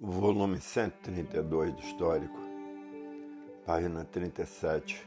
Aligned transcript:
Volume 0.00 0.60
132 0.60 1.74
do 1.74 1.80
Histórico, 1.80 2.38
página 3.66 4.04
37. 4.04 5.04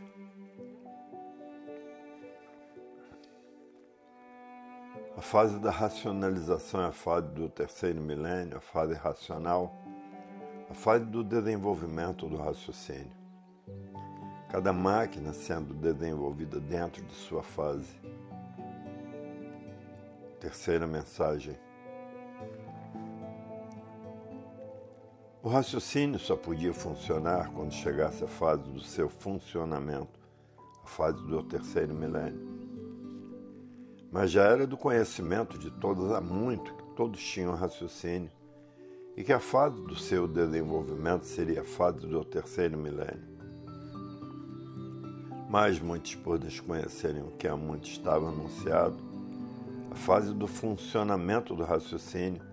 A 5.15 5.21
fase 5.21 5.57
da 5.59 5.71
racionalização 5.71 6.81
é 6.81 6.87
a 6.87 6.91
fase 6.91 7.29
do 7.29 7.47
terceiro 7.47 8.01
milênio, 8.01 8.57
a 8.57 8.59
fase 8.59 8.93
racional, 8.93 9.73
a 10.69 10.73
fase 10.73 11.05
do 11.05 11.23
desenvolvimento 11.23 12.27
do 12.27 12.35
raciocínio. 12.35 13.15
Cada 14.49 14.73
máquina 14.73 15.31
sendo 15.31 15.73
desenvolvida 15.73 16.59
dentro 16.59 17.01
de 17.01 17.13
sua 17.13 17.41
fase. 17.41 17.95
Terceira 20.41 20.85
mensagem. 20.85 21.57
O 25.43 25.49
raciocínio 25.49 26.19
só 26.19 26.35
podia 26.35 26.71
funcionar 26.71 27.49
quando 27.51 27.73
chegasse 27.73 28.23
a 28.23 28.27
fase 28.27 28.61
do 28.61 28.79
seu 28.79 29.09
funcionamento, 29.09 30.19
a 30.83 30.87
fase 30.87 31.19
do 31.23 31.41
terceiro 31.41 31.95
milênio. 31.95 32.39
Mas 34.11 34.29
já 34.29 34.43
era 34.43 34.67
do 34.67 34.77
conhecimento 34.77 35.57
de 35.57 35.71
todos 35.71 36.11
há 36.11 36.21
muito 36.21 36.71
que 36.75 36.83
todos 36.95 37.19
tinham 37.19 37.55
raciocínio 37.55 38.29
e 39.17 39.23
que 39.23 39.33
a 39.33 39.39
fase 39.39 39.81
do 39.81 39.95
seu 39.95 40.27
desenvolvimento 40.27 41.25
seria 41.25 41.61
a 41.61 41.65
fase 41.65 42.05
do 42.05 42.23
terceiro 42.23 42.77
milênio. 42.77 43.31
Mas 45.49 45.79
muitos, 45.79 46.13
por 46.13 46.37
desconhecerem 46.37 47.23
o 47.23 47.31
que 47.31 47.47
há 47.47 47.57
muito 47.57 47.89
estava 47.89 48.27
anunciado, 48.27 48.95
a 49.89 49.95
fase 49.95 50.35
do 50.35 50.45
funcionamento 50.45 51.55
do 51.55 51.63
raciocínio, 51.63 52.50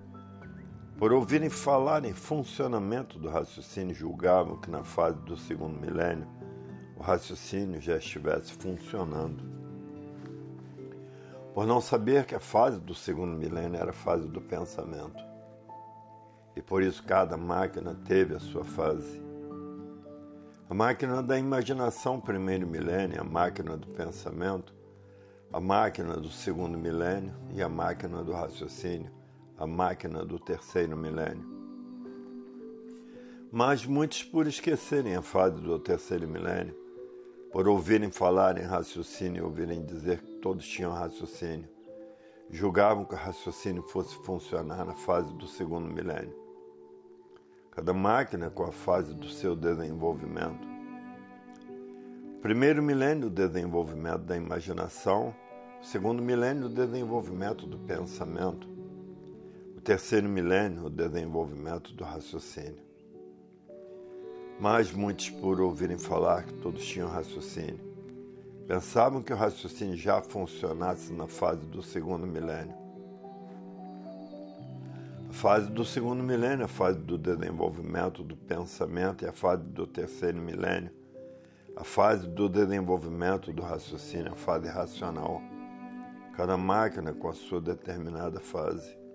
por 0.98 1.12
ouvirem 1.12 1.48
falar 1.48 2.05
em 2.05 2.12
funcionamento 2.12 3.20
do 3.20 3.29
raciocínio, 3.29 3.95
julgavam 3.95 4.57
que 4.57 4.69
na 4.69 4.83
fase 4.83 5.16
do 5.21 5.37
segundo 5.37 5.79
milênio 5.79 6.27
o 6.96 7.01
raciocínio 7.01 7.80
já 7.80 7.96
estivesse 7.96 8.52
funcionando. 8.54 9.45
Por 11.54 11.65
não 11.65 11.80
saber 11.80 12.24
que 12.26 12.35
a 12.35 12.41
fase 12.41 12.80
do 12.80 12.96
segundo 12.96 13.37
milênio 13.37 13.80
era 13.80 13.91
a 13.91 13.95
fase 13.95 14.26
do 14.26 14.41
pensamento. 14.41 15.23
E 16.57 16.60
por 16.60 16.82
isso 16.82 17.04
cada 17.04 17.37
máquina 17.37 17.96
teve 18.04 18.35
a 18.35 18.41
sua 18.41 18.65
fase. 18.65 19.23
A 20.69 20.74
máquina 20.74 21.23
da 21.23 21.38
imaginação, 21.38 22.21
primeiro 22.21 22.66
milênio, 22.66 23.21
a 23.21 23.24
máquina 23.24 23.76
do 23.76 23.87
pensamento, 23.87 24.74
a 25.52 25.60
máquina 25.60 26.16
do 26.16 26.29
segundo 26.29 26.76
milênio 26.76 27.35
e 27.54 27.63
a 27.63 27.69
máquina 27.69 28.24
do 28.24 28.32
raciocínio 28.32 29.18
a 29.59 29.66
máquina 29.66 30.24
do 30.24 30.38
terceiro 30.38 30.96
milênio. 30.96 31.45
Mas 33.51 33.84
muitos, 33.84 34.23
por 34.23 34.46
esquecerem 34.46 35.16
a 35.16 35.23
fase 35.23 35.60
do 35.60 35.78
terceiro 35.78 36.28
milênio, 36.28 36.76
por 37.51 37.66
ouvirem 37.66 38.10
falar 38.10 38.56
em 38.56 38.62
raciocínio 38.62 39.40
e 39.40 39.45
ouvirem 39.45 39.84
dizer 39.84 40.20
que 40.20 40.34
todos 40.36 40.66
tinham 40.66 40.92
raciocínio, 40.92 41.68
julgavam 42.51 43.04
que 43.04 43.14
o 43.14 43.18
raciocínio 43.18 43.82
fosse 43.82 44.14
funcionar 44.23 44.84
na 44.84 44.95
fase 44.95 45.32
do 45.34 45.48
segundo 45.48 45.92
milênio. 45.92 46.36
Cada 47.73 47.92
máquina 47.92 48.51
com 48.51 48.64
a 48.64 48.73
fase 48.73 49.14
do 49.14 49.29
seu 49.29 49.56
desenvolvimento. 49.56 50.68
Primeiro 52.42 52.82
milênio, 52.82 53.26
o 53.26 53.30
desenvolvimento 53.30 54.20
da 54.20 54.36
imaginação. 54.36 55.34
Segundo 55.82 56.23
milênio, 56.23 56.66
o 56.66 56.68
desenvolvimento 56.68 57.66
do 57.66 57.79
pensamento 57.79 58.77
terceiro 59.89 60.29
milênio, 60.29 60.85
o 60.85 60.91
desenvolvimento 60.91 61.95
do 61.95 62.05
raciocínio. 62.05 62.85
Mas 64.61 64.93
muitos, 64.93 65.31
por 65.31 65.62
ouvirem 65.62 65.97
falar 65.97 66.44
que 66.44 66.53
todos 66.53 66.84
tinham 66.84 67.09
raciocínio, 67.09 67.81
pensavam 68.66 69.22
que 69.22 69.33
o 69.33 69.37
raciocínio 69.37 69.97
já 69.97 70.21
funcionasse 70.21 71.10
na 71.10 71.27
fase 71.27 71.65
do 71.65 71.82
segundo 71.82 72.27
milênio. 72.27 72.75
A 75.31 75.32
fase 75.32 75.71
do 75.71 75.87
segundo 75.87 76.22
milênio, 76.22 76.66
a 76.66 76.69
fase 76.69 76.98
do 76.98 77.16
desenvolvimento 77.16 78.22
do 78.22 78.37
pensamento, 78.37 79.25
e 79.25 79.27
a 79.27 79.32
fase 79.32 79.62
do 79.62 79.87
terceiro 79.87 80.37
milênio, 80.37 80.93
a 81.75 81.82
fase 81.82 82.28
do 82.28 82.47
desenvolvimento 82.47 83.54
do 83.54 83.62
raciocínio, 83.62 84.32
a 84.32 84.37
fase 84.37 84.69
racional. 84.69 85.41
Cada 86.37 86.59
máquina 86.59 87.15
com 87.15 87.31
a 87.31 87.32
sua 87.32 87.59
determinada 87.59 88.38
fase. 88.38 89.07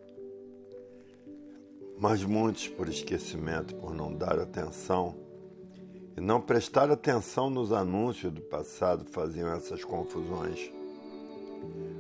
Mas 1.98 2.24
muitos, 2.24 2.68
por 2.68 2.90
esquecimento, 2.90 3.76
por 3.76 3.94
não 3.94 4.14
dar 4.14 4.40
atenção 4.40 5.16
e 6.16 6.22
não 6.22 6.40
prestar 6.42 6.92
atenção 6.92 7.50
nos 7.50 7.72
anúncios 7.72 8.32
do 8.32 8.42
passado, 8.42 9.06
faziam 9.06 9.52
essas 9.54 9.84
confusões, 9.84 10.72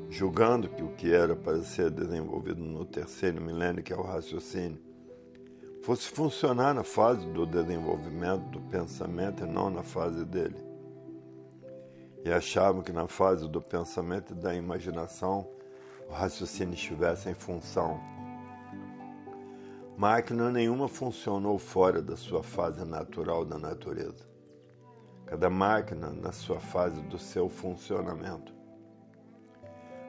julgando 0.09 0.69
que 0.69 0.83
o 0.83 0.89
que 0.89 1.11
era 1.11 1.35
para 1.35 1.61
ser 1.63 1.89
desenvolvido 1.89 2.61
no 2.61 2.85
terceiro 2.85 3.41
milênio, 3.41 3.83
que 3.83 3.93
é 3.93 3.95
o 3.95 4.03
raciocínio, 4.03 4.79
fosse 5.81 6.07
funcionar 6.07 6.73
na 6.73 6.83
fase 6.83 7.25
do 7.27 7.45
desenvolvimento 7.45 8.49
do 8.49 8.61
pensamento 8.61 9.43
e 9.43 9.47
não 9.47 9.69
na 9.69 9.83
fase 9.83 10.23
dele. 10.25 10.55
E 12.23 12.31
achavam 12.31 12.81
que 12.81 12.91
na 12.91 13.07
fase 13.07 13.49
do 13.49 13.61
pensamento 13.61 14.31
e 14.31 14.35
da 14.35 14.55
imaginação 14.55 15.45
o 16.07 16.13
raciocínio 16.13 16.73
estivesse 16.73 17.29
em 17.29 17.33
função 17.33 17.99
Máquina 20.03 20.51
nenhuma 20.51 20.89
funcionou 20.89 21.57
fora 21.57 22.01
da 22.01 22.17
sua 22.17 22.43
fase 22.43 22.83
natural 22.83 23.45
da 23.45 23.57
natureza. 23.57 24.27
Cada 25.25 25.49
máquina 25.49 26.09
na 26.09 26.33
sua 26.33 26.59
fase 26.59 26.99
do 27.03 27.17
seu 27.17 27.47
funcionamento. 27.47 28.53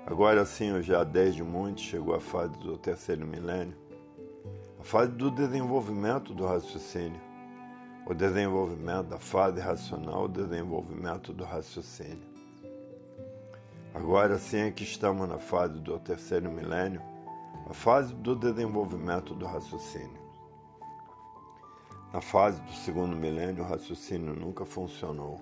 Agora 0.05 0.45
sim, 0.45 0.83
já 0.83 1.05
desde 1.05 1.45
muito 1.45 1.81
chegou 1.81 2.13
a 2.13 2.21
fase 2.21 2.59
do 2.59 2.77
terceiro 2.77 3.25
milênio, 3.25 3.77
a 4.81 4.83
fase 4.83 5.13
do 5.13 5.31
desenvolvimento 5.31 6.35
do 6.35 6.45
raciocínio, 6.45 7.21
o 8.05 8.13
desenvolvimento 8.13 9.11
da 9.11 9.19
fase 9.21 9.61
racional, 9.61 10.25
o 10.25 10.29
desenvolvimento 10.29 11.33
do 11.33 11.45
raciocínio. 11.45 12.27
Agora 13.95 14.39
sim 14.39 14.59
é 14.59 14.73
que 14.73 14.83
estamos 14.83 15.29
na 15.29 15.39
fase 15.39 15.79
do 15.79 16.01
terceiro 16.01 16.51
milênio, 16.51 17.14
a 17.69 17.73
fase 17.73 18.15
do 18.15 18.37
desenvolvimento 18.37 19.35
do 19.35 19.47
raciocínio. 19.47 20.23
Na 22.13 22.21
fase 22.21 22.61
do 22.61 22.73
segundo 22.73 23.17
milênio, 23.17 23.65
o 23.65 23.67
raciocínio 23.67 24.35
nunca 24.35 24.65
funcionou. 24.65 25.41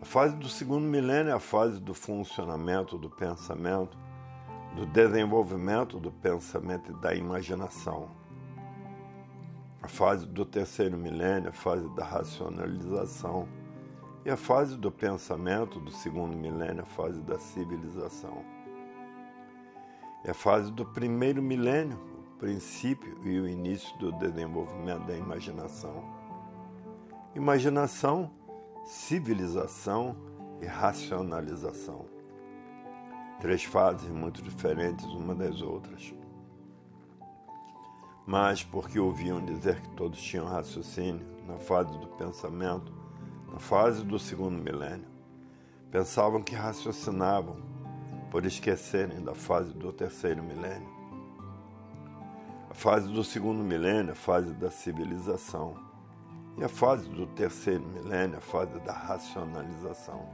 A 0.00 0.04
fase 0.04 0.34
do 0.36 0.48
segundo 0.48 0.86
milênio 0.86 1.30
é 1.30 1.34
a 1.34 1.40
fase 1.40 1.78
do 1.78 1.92
funcionamento 1.92 2.96
do 2.96 3.10
pensamento, 3.10 3.98
do 4.74 4.86
desenvolvimento 4.86 6.00
do 6.00 6.10
pensamento 6.10 6.90
e 6.90 6.94
da 6.94 7.14
imaginação. 7.14 8.08
A 9.82 9.88
fase 9.88 10.26
do 10.26 10.44
terceiro 10.44 10.96
milênio 10.96 11.48
é 11.48 11.50
a 11.50 11.52
fase 11.52 11.88
da 11.90 12.04
racionalização. 12.04 13.46
E 14.24 14.30
a 14.30 14.36
fase 14.36 14.76
do 14.76 14.90
pensamento 14.90 15.78
do 15.80 15.90
segundo 15.90 16.36
milênio 16.36 16.80
é 16.80 16.82
a 16.82 16.86
fase 16.86 17.20
da 17.22 17.38
civilização. 17.38 18.59
É 20.22 20.32
a 20.32 20.34
fase 20.34 20.70
do 20.70 20.84
primeiro 20.84 21.42
milênio, 21.42 21.98
o 22.34 22.38
princípio 22.38 23.16
e 23.24 23.40
o 23.40 23.48
início 23.48 23.96
do 23.98 24.12
desenvolvimento 24.12 25.06
da 25.06 25.16
imaginação. 25.16 26.04
Imaginação, 27.34 28.30
civilização 28.84 30.14
e 30.60 30.66
racionalização. 30.66 32.04
Três 33.40 33.64
fases 33.64 34.10
muito 34.10 34.42
diferentes 34.42 35.06
uma 35.06 35.34
das 35.34 35.62
outras. 35.62 36.14
Mas 38.26 38.62
porque 38.62 39.00
ouviam 39.00 39.42
dizer 39.42 39.80
que 39.80 39.88
todos 39.90 40.20
tinham 40.20 40.46
raciocínio 40.46 41.26
na 41.46 41.56
fase 41.56 41.96
do 41.98 42.06
pensamento, 42.08 42.92
na 43.50 43.58
fase 43.58 44.04
do 44.04 44.18
segundo 44.18 44.62
milênio, 44.62 45.08
pensavam 45.90 46.42
que 46.42 46.54
raciocinavam 46.54 47.56
por 48.30 48.46
esquecerem 48.46 49.22
da 49.22 49.34
fase 49.34 49.72
do 49.72 49.92
terceiro 49.92 50.42
milênio. 50.42 50.88
A 52.70 52.74
fase 52.74 53.08
do 53.08 53.24
segundo 53.24 53.64
milênio, 53.64 54.12
a 54.12 54.14
fase 54.14 54.52
da 54.52 54.70
civilização. 54.70 55.76
E 56.56 56.64
a 56.64 56.68
fase 56.68 57.08
do 57.08 57.26
terceiro 57.26 57.84
milênio, 57.84 58.38
a 58.38 58.40
fase 58.40 58.78
da 58.80 58.92
racionalização. 58.92 60.28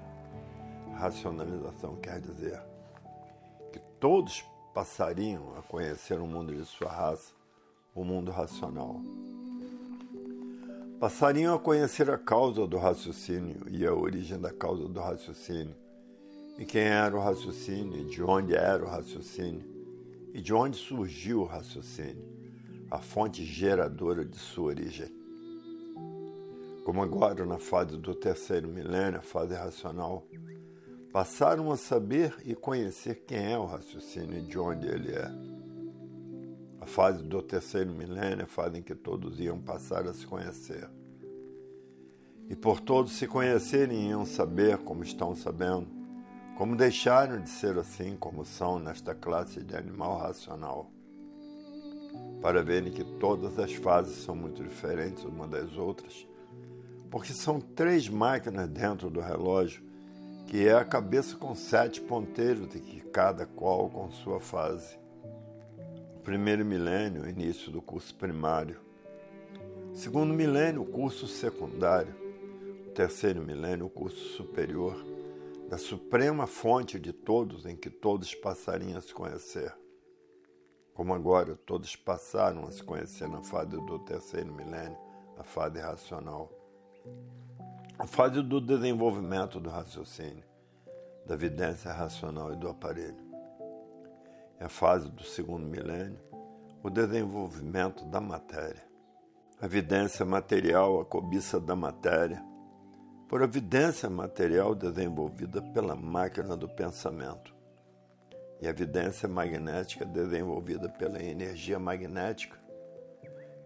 Racionalização 0.94 1.96
quer 1.96 2.20
dizer 2.20 2.60
que 3.72 3.78
todos 3.99 4.44
passariam 4.75 5.56
a 5.56 5.62
conhecer 5.62 6.20
o 6.20 6.26
mundo 6.26 6.54
de 6.54 6.64
sua 6.66 6.90
raça, 6.90 7.32
o 7.94 8.04
mundo 8.04 8.31
racional. 8.31 9.00
Passariam 11.00 11.54
a 11.54 11.58
conhecer 11.58 12.10
a 12.10 12.19
causa 12.19 12.66
do 12.66 12.76
raciocínio 12.76 13.66
e 13.70 13.87
a 13.87 13.92
origem 13.92 14.38
da 14.38 14.52
causa 14.52 14.87
do 14.87 15.00
raciocínio 15.00 15.85
e 16.58 16.64
quem 16.64 16.82
era 16.82 17.14
o 17.14 17.20
raciocínio, 17.20 18.04
de 18.06 18.22
onde 18.22 18.54
era 18.54 18.84
o 18.84 18.88
raciocínio 18.88 19.64
e 20.32 20.40
de 20.40 20.52
onde 20.52 20.76
surgiu 20.76 21.40
o 21.40 21.44
raciocínio, 21.44 22.24
a 22.90 22.98
fonte 22.98 23.44
geradora 23.44 24.24
de 24.24 24.36
sua 24.36 24.66
origem. 24.66 25.10
Como 26.84 27.02
agora, 27.02 27.44
na 27.44 27.58
fase 27.58 27.96
do 27.96 28.14
terceiro 28.14 28.68
milênio, 28.68 29.18
a 29.18 29.22
fase 29.22 29.54
racional, 29.54 30.26
passaram 31.12 31.72
a 31.72 31.76
saber 31.76 32.36
e 32.44 32.54
conhecer 32.54 33.24
quem 33.26 33.52
é 33.52 33.58
o 33.58 33.64
raciocínio 33.64 34.38
e 34.38 34.42
de 34.42 34.58
onde 34.58 34.86
ele 34.86 35.12
é. 35.12 35.30
A 36.80 36.86
fase 36.86 37.22
do 37.22 37.42
terceiro 37.42 37.90
milênio 37.90 38.40
é 38.40 38.44
a 38.44 38.46
fase 38.46 38.78
em 38.78 38.82
que 38.82 38.94
todos 38.94 39.40
iam 39.40 39.58
passar 39.58 40.06
a 40.06 40.14
se 40.14 40.26
conhecer. 40.26 40.88
E 42.48 42.54
por 42.54 42.80
todos 42.80 43.12
se 43.12 43.26
conhecerem, 43.26 44.10
iam 44.10 44.24
saber 44.24 44.78
como 44.78 45.02
estão 45.02 45.34
sabendo, 45.34 45.95
como 46.56 46.74
deixaram 46.74 47.38
de 47.38 47.50
ser 47.50 47.78
assim 47.78 48.16
como 48.16 48.42
são 48.44 48.78
nesta 48.78 49.14
classe 49.14 49.62
de 49.62 49.76
animal 49.76 50.16
racional 50.16 50.90
para 52.40 52.62
verem 52.62 52.90
que 52.90 53.04
todas 53.04 53.58
as 53.58 53.74
fases 53.74 54.24
são 54.24 54.34
muito 54.34 54.62
diferentes 54.62 55.22
uma 55.24 55.46
das 55.46 55.76
outras, 55.76 56.26
porque 57.10 57.34
são 57.34 57.60
três 57.60 58.08
máquinas 58.08 58.68
dentro 58.68 59.10
do 59.10 59.20
relógio, 59.20 59.82
que 60.46 60.66
é 60.66 60.72
a 60.72 60.84
cabeça 60.84 61.36
com 61.36 61.54
sete 61.54 62.00
ponteiros 62.00 62.74
e 62.74 62.80
que 62.80 63.00
cada 63.00 63.44
qual 63.44 63.90
com 63.90 64.10
sua 64.10 64.40
fase. 64.40 64.98
O 66.16 66.20
primeiro 66.20 66.64
milênio, 66.64 67.28
início 67.28 67.70
do 67.70 67.82
curso 67.82 68.14
primário. 68.14 68.80
O 69.92 69.96
segundo 69.96 70.32
milênio, 70.32 70.84
curso 70.84 71.26
secundário. 71.26 72.14
O 72.86 72.90
terceiro 72.90 73.42
milênio, 73.42 73.88
curso 73.88 74.36
superior, 74.36 75.15
da 75.68 75.78
suprema 75.78 76.46
fonte 76.46 76.98
de 76.98 77.12
todos 77.12 77.66
em 77.66 77.76
que 77.76 77.90
todos 77.90 78.34
passariam 78.34 78.96
a 78.96 79.00
se 79.00 79.12
conhecer 79.12 79.74
como 80.96 81.12
agora 81.12 81.54
todos 81.54 81.94
passaram 81.94 82.64
a 82.64 82.72
se 82.72 82.82
conhecer 82.82 83.28
na 83.28 83.42
fase 83.42 83.76
do 83.76 83.98
terceiro 83.98 84.50
milênio, 84.50 84.96
a 85.36 85.44
fase 85.44 85.78
racional. 85.78 86.50
A 87.98 88.06
fase 88.06 88.40
do 88.40 88.62
desenvolvimento 88.62 89.60
do 89.60 89.68
raciocínio, 89.68 90.42
da 91.26 91.34
evidência 91.34 91.92
racional 91.92 92.54
e 92.54 92.56
do 92.56 92.66
aparelho. 92.66 93.22
É 94.58 94.64
a 94.64 94.68
fase 94.70 95.10
do 95.10 95.22
segundo 95.22 95.66
milênio, 95.66 96.18
o 96.82 96.88
desenvolvimento 96.88 98.06
da 98.06 98.20
matéria. 98.20 98.82
A 99.60 99.66
evidência 99.66 100.24
material, 100.24 100.98
a 100.98 101.04
cobiça 101.04 101.60
da 101.60 101.76
matéria, 101.76 102.42
por 103.28 103.43
evidência 103.43 104.08
material 104.08 104.75
desenvolvida 104.75 105.61
pela 105.61 105.96
máquina 105.96 106.56
do 106.56 106.69
pensamento 106.69 107.55
e 108.61 108.67
a 108.67 108.70
evidência 108.70 109.28
magnética 109.28 110.05
desenvolvida 110.05 110.88
pela 110.88 111.23
energia 111.23 111.78
magnética 111.78 112.56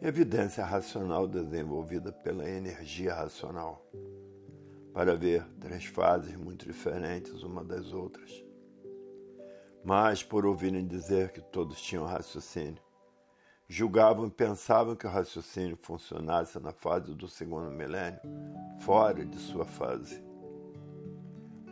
e 0.01 0.07
a 0.07 0.09
evidência 0.09 0.65
racional 0.65 1.29
desenvolvida 1.29 2.11
pela 2.11 2.49
energia 2.49 3.15
racional, 3.15 3.85
para 4.95 5.15
ver 5.15 5.45
três 5.61 5.85
fases 5.85 6.35
muito 6.37 6.67
diferentes 6.67 7.43
uma 7.43 7.63
das 7.63 7.93
outras. 7.93 8.43
Mas, 9.85 10.23
por 10.23 10.47
ouvirem 10.47 10.87
dizer 10.87 11.33
que 11.33 11.41
todos 11.41 11.81
tinham 11.81 12.05
raciocínio, 12.05 12.83
julgavam 13.71 14.27
e 14.27 14.31
pensavam 14.31 14.95
que 14.95 15.07
o 15.07 15.11
raciocínio 15.11 15.79
funcionasse 15.81 16.61
na 16.61 16.73
fase 16.73 17.15
do 17.15 17.27
segundo 17.27 17.71
milênio, 17.71 18.21
fora 18.81 19.25
de 19.25 19.39
sua 19.39 19.65
fase 19.65 20.29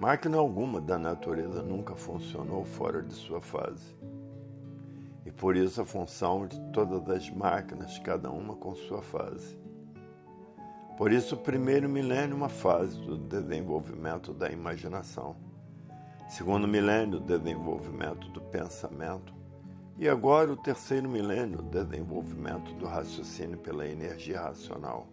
Máquina 0.00 0.38
alguma 0.38 0.80
da 0.80 0.96
natureza 0.96 1.60
nunca 1.60 1.96
funcionou 1.96 2.64
fora 2.64 3.02
de 3.02 3.12
sua 3.12 3.40
fase. 3.40 3.96
E 5.26 5.32
por 5.32 5.56
isso 5.56 5.82
a 5.82 5.84
função 5.84 6.46
de 6.46 6.60
todas 6.70 7.10
as 7.10 7.28
máquinas, 7.30 7.98
cada 7.98 8.30
uma 8.30 8.54
com 8.54 8.76
sua 8.76 9.02
fase. 9.02 9.58
Por 10.96 11.10
isso, 11.10 11.34
o 11.34 11.38
primeiro 11.38 11.88
milênio 11.88 12.34
é 12.34 12.36
uma 12.36 12.48
fase 12.48 12.96
do 13.00 13.18
desenvolvimento 13.18 14.32
da 14.32 14.48
imaginação. 14.48 15.34
Segundo 16.28 16.68
milênio, 16.68 17.18
o 17.18 17.20
desenvolvimento 17.20 18.28
do 18.28 18.40
pensamento. 18.40 19.34
E 20.00 20.08
agora, 20.08 20.52
o 20.52 20.56
terceiro 20.56 21.08
milênio, 21.08 21.60
desenvolvimento 21.60 22.72
do 22.74 22.86
raciocínio 22.86 23.58
pela 23.58 23.84
energia 23.84 24.40
racional. 24.40 25.08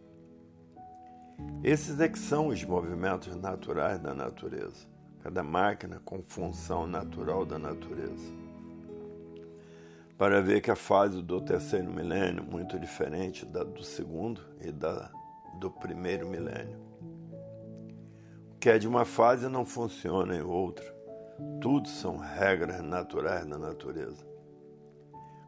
Esses 1.64 2.00
é 2.00 2.08
que 2.08 2.20
são 2.20 2.50
os 2.50 2.64
movimentos 2.64 3.36
naturais 3.36 4.00
da 4.00 4.14
natureza, 4.14 4.86
cada 5.24 5.42
máquina 5.42 6.00
com 6.06 6.22
função 6.22 6.86
natural 6.86 7.48
da 7.48 7.58
natureza. 7.58 8.32
Para 10.20 10.40
ver 10.40 10.62
que 10.62 10.70
a 10.70 10.76
fase 10.76 11.20
do 11.20 11.42
terceiro 11.42 11.92
milênio 11.92 12.44
é 12.48 12.52
muito 12.52 12.80
diferente 12.80 13.44
da 13.44 13.64
do 13.64 13.84
segundo 13.84 14.40
e 14.62 14.72
da 14.72 15.12
do 15.60 15.72
primeiro 15.72 16.28
milênio. 16.28 16.80
O 18.52 18.58
que 18.60 18.70
é 18.70 18.78
de 18.78 18.88
uma 18.88 19.04
fase 19.04 19.50
não 19.50 19.66
funciona 19.66 20.36
em 20.36 20.44
outra. 20.44 20.86
Tudo 21.60 21.90
são 21.90 22.18
regras 22.18 22.82
naturais 22.84 23.48
da 23.48 23.58
natureza. 23.58 24.35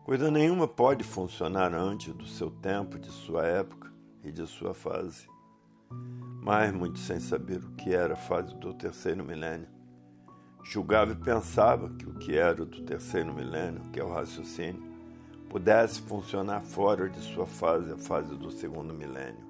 Coisa 0.07 0.31
nenhuma 0.31 0.68
pode 0.68 1.04
funcionar 1.04 1.71
antes 1.75 2.12
do 2.12 2.25
seu 2.25 2.50
tempo, 2.50 2.98
de 2.98 3.12
sua 3.12 3.45
época 3.45 3.94
e 4.24 4.31
de 4.31 4.48
sua 4.48 4.74
fase 4.74 5.27
mas 6.48 6.71
muito 6.71 6.98
sem 7.00 7.19
saber 7.19 7.57
o 7.57 7.71
que 7.71 7.94
era 7.94 8.13
a 8.13 8.15
fase 8.15 8.56
do 8.56 8.74
terceiro 8.74 9.21
milênio. 9.21 9.68
Julgava 10.63 11.12
e 11.12 11.15
pensava 11.18 11.89
que 11.89 12.07
o 12.07 12.13
que 12.13 12.38
era 12.38 12.65
do 12.65 12.83
terceiro 12.83 13.33
milênio, 13.33 13.83
que 13.92 14.00
é 14.00 14.04
o 14.04 14.13
raciocínio, 14.13 14.81
pudesse 15.50 16.00
funcionar 16.00 16.62
fora 16.62 17.09
de 17.09 17.19
sua 17.19 17.45
fase, 17.45 17.92
a 17.92 17.98
fase 17.98 18.33
do 18.33 18.50
segundo 18.50 18.94
milênio. 18.94 19.45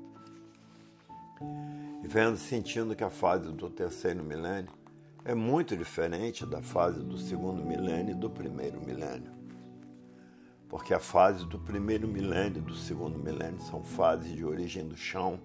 E 2.04 2.08
vendo 2.08 2.36
sentindo 2.36 2.96
que 2.96 3.04
a 3.04 3.12
fase 3.12 3.52
do 3.52 3.70
terceiro 3.70 4.24
milênio 4.24 4.74
é 5.24 5.36
muito 5.36 5.78
diferente 5.78 6.48
da 6.48 6.64
fase 6.64 7.04
do 7.04 7.20
segundo 7.20 7.64
milênio 7.64 8.14
e 8.14 8.20
do 8.20 8.28
primeiro 8.28 8.82
milênio. 8.84 9.37
Porque 10.70 10.94
a 10.94 11.00
fase 11.00 11.46
do 11.46 11.60
primeiro 11.60 12.08
milênio 12.08 12.58
e 12.60 12.62
do 12.62 12.76
segundo 12.76 13.18
milênio 13.18 13.62
são 13.62 13.84
fases 13.84 14.36
de 14.36 14.44
origem 14.44 14.88
do 14.88 14.98
chão 14.98 15.40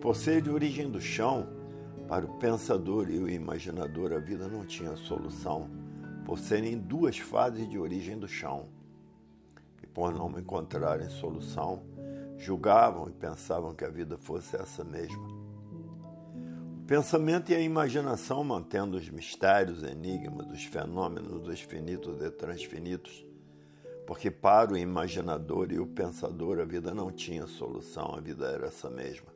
por 0.00 0.14
ser 0.14 0.42
de 0.42 0.50
origem 0.50 0.88
do 0.88 1.00
chão, 1.00 1.48
para 2.06 2.24
o 2.24 2.38
pensador 2.38 3.10
e 3.10 3.18
o 3.18 3.28
imaginador 3.28 4.12
a 4.12 4.18
vida 4.18 4.46
não 4.46 4.64
tinha 4.64 4.96
solução, 4.96 5.68
por 6.24 6.38
serem 6.38 6.78
duas 6.78 7.18
fases 7.18 7.68
de 7.68 7.78
origem 7.78 8.18
do 8.18 8.28
chão. 8.28 8.68
E 9.82 9.86
por 9.86 10.14
não 10.14 10.30
encontrarem 10.38 11.08
solução, 11.08 11.82
julgavam 12.36 13.08
e 13.08 13.12
pensavam 13.12 13.74
que 13.74 13.84
a 13.84 13.88
vida 13.88 14.16
fosse 14.16 14.54
essa 14.54 14.84
mesma. 14.84 15.26
O 16.82 16.86
pensamento 16.86 17.50
e 17.50 17.56
a 17.56 17.60
imaginação 17.60 18.44
mantendo 18.44 18.96
os 18.96 19.08
mistérios, 19.08 19.82
enigmas, 19.82 20.46
os 20.52 20.64
fenômenos 20.64 21.42
dos 21.42 21.60
finitos 21.60 22.22
e 22.22 22.30
transfinitos, 22.30 23.26
porque 24.06 24.30
para 24.30 24.72
o 24.72 24.76
imaginador 24.76 25.72
e 25.72 25.78
o 25.78 25.86
pensador 25.86 26.60
a 26.60 26.64
vida 26.64 26.94
não 26.94 27.10
tinha 27.10 27.46
solução, 27.46 28.14
a 28.14 28.20
vida 28.20 28.46
era 28.46 28.66
essa 28.66 28.88
mesma. 28.88 29.34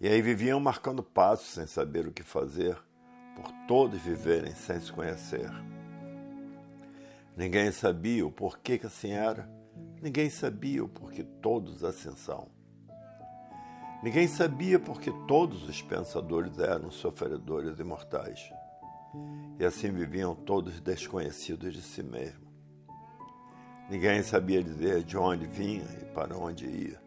E 0.00 0.08
aí 0.08 0.22
viviam 0.22 0.60
marcando 0.60 1.02
passos 1.02 1.48
sem 1.48 1.66
saber 1.66 2.06
o 2.06 2.12
que 2.12 2.22
fazer, 2.22 2.78
por 3.34 3.50
todos 3.66 4.00
viverem 4.00 4.54
sem 4.54 4.80
se 4.80 4.92
conhecer. 4.92 5.50
Ninguém 7.36 7.72
sabia 7.72 8.26
o 8.26 8.30
porquê 8.30 8.78
que 8.78 8.86
assim 8.86 9.10
era, 9.10 9.50
ninguém 10.00 10.30
sabia 10.30 10.84
o 10.84 10.88
porquê 10.88 11.24
todos 11.42 11.82
assim 11.84 12.14
são. 12.16 12.48
Ninguém 14.02 14.26
sabia 14.28 14.78
porque 14.78 15.10
todos 15.28 15.68
os 15.68 15.82
pensadores 15.82 16.58
eram 16.58 16.90
sofredores 16.90 17.78
imortais. 17.78 18.50
E 19.58 19.64
assim 19.64 19.90
viviam 19.90 20.34
todos 20.34 20.80
desconhecidos 20.80 21.74
de 21.74 21.82
si 21.82 22.02
mesmo. 22.02 22.39
Ninguém 23.90 24.22
sabia 24.22 24.62
dizer 24.62 25.02
de 25.02 25.18
onde 25.18 25.46
vinha 25.46 25.84
e 26.00 26.04
para 26.14 26.38
onde 26.38 26.64
ia. 26.64 27.02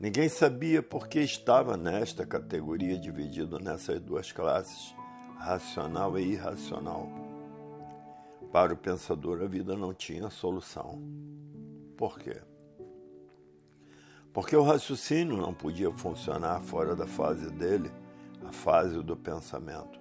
Ninguém 0.00 0.26
sabia 0.26 0.82
por 0.82 1.08
que 1.08 1.20
estava 1.20 1.76
nesta 1.76 2.24
categoria 2.24 2.98
dividido 2.98 3.58
nessas 3.58 4.00
duas 4.00 4.32
classes, 4.32 4.94
racional 5.36 6.18
e 6.18 6.22
irracional. 6.22 7.06
Para 8.50 8.72
o 8.72 8.78
pensador, 8.78 9.42
a 9.42 9.46
vida 9.46 9.76
não 9.76 9.92
tinha 9.92 10.30
solução. 10.30 11.02
Por 11.98 12.18
quê? 12.18 12.40
Porque 14.32 14.56
o 14.56 14.62
raciocínio 14.62 15.36
não 15.36 15.52
podia 15.52 15.92
funcionar 15.92 16.62
fora 16.62 16.96
da 16.96 17.06
fase 17.06 17.50
dele, 17.50 17.90
a 18.42 18.52
fase 18.52 19.02
do 19.02 19.14
pensamento. 19.14 20.00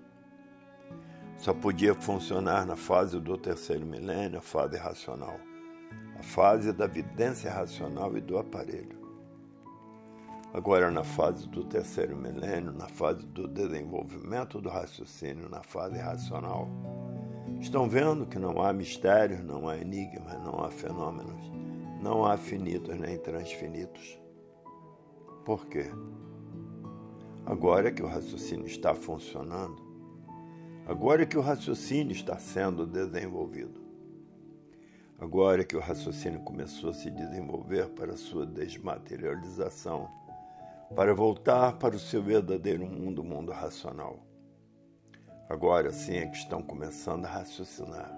Só 1.37 1.53
podia 1.53 1.93
funcionar 1.93 2.65
na 2.65 2.77
fase 2.77 3.19
do 3.19 3.37
terceiro 3.37 3.85
milênio, 3.85 4.39
a 4.39 4.41
fase 4.41 4.77
racional, 4.77 5.37
a 6.17 6.23
fase 6.23 6.73
da 6.73 6.85
evidência 6.85 7.51
racional 7.51 8.17
e 8.17 8.21
do 8.21 8.37
aparelho. 8.39 8.97
Agora, 10.51 10.89
na 10.89 11.03
fase 11.03 11.47
do 11.47 11.63
terceiro 11.63 12.17
milênio, 12.17 12.71
na 12.71 12.87
fase 12.87 13.23
do 13.27 13.47
desenvolvimento 13.47 14.59
do 14.59 14.69
raciocínio, 14.69 15.47
na 15.47 15.61
fase 15.61 15.97
racional, 15.97 16.67
estão 17.59 17.87
vendo 17.87 18.25
que 18.25 18.39
não 18.39 18.61
há 18.61 18.73
mistérios, 18.73 19.43
não 19.43 19.69
há 19.69 19.77
enigmas, 19.77 20.33
não 20.43 20.63
há 20.63 20.71
fenômenos, 20.71 21.51
não 22.01 22.25
há 22.25 22.35
finitos 22.35 22.97
nem 22.97 23.19
transfinitos. 23.19 24.19
Por 25.45 25.67
quê? 25.67 25.91
Agora 27.45 27.91
que 27.91 28.01
o 28.01 28.07
raciocínio 28.07 28.65
está 28.65 28.95
funcionando, 28.95 29.81
agora 30.87 31.25
que 31.25 31.37
o 31.37 31.41
raciocínio 31.41 32.13
está 32.13 32.39
sendo 32.39 32.87
desenvolvido, 32.87 33.86
agora 35.19 35.63
que 35.63 35.75
o 35.75 35.79
raciocínio 35.79 36.39
começou 36.41 36.91
a 36.91 36.93
se 36.93 37.09
desenvolver 37.09 37.89
para 37.89 38.17
sua 38.17 38.45
desmaterialização, 38.45 40.09
para 40.95 41.13
voltar 41.13 41.73
para 41.77 41.95
o 41.95 41.99
seu 41.99 42.21
verdadeiro 42.21 42.85
mundo, 42.85 43.21
o 43.21 43.25
mundo 43.25 43.51
racional. 43.51 44.19
Agora 45.49 45.91
sim 45.91 46.17
é 46.17 46.27
que 46.27 46.37
estão 46.37 46.61
começando 46.61 47.25
a 47.25 47.29
raciocinar. 47.29 48.11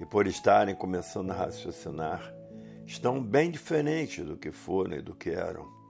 E 0.00 0.06
por 0.06 0.26
estarem 0.26 0.74
começando 0.74 1.30
a 1.30 1.34
raciocinar, 1.34 2.34
estão 2.86 3.22
bem 3.22 3.50
diferentes 3.50 4.24
do 4.24 4.36
que 4.36 4.50
foram 4.50 4.96
e 4.96 5.02
do 5.02 5.14
que 5.14 5.30
eram 5.30 5.82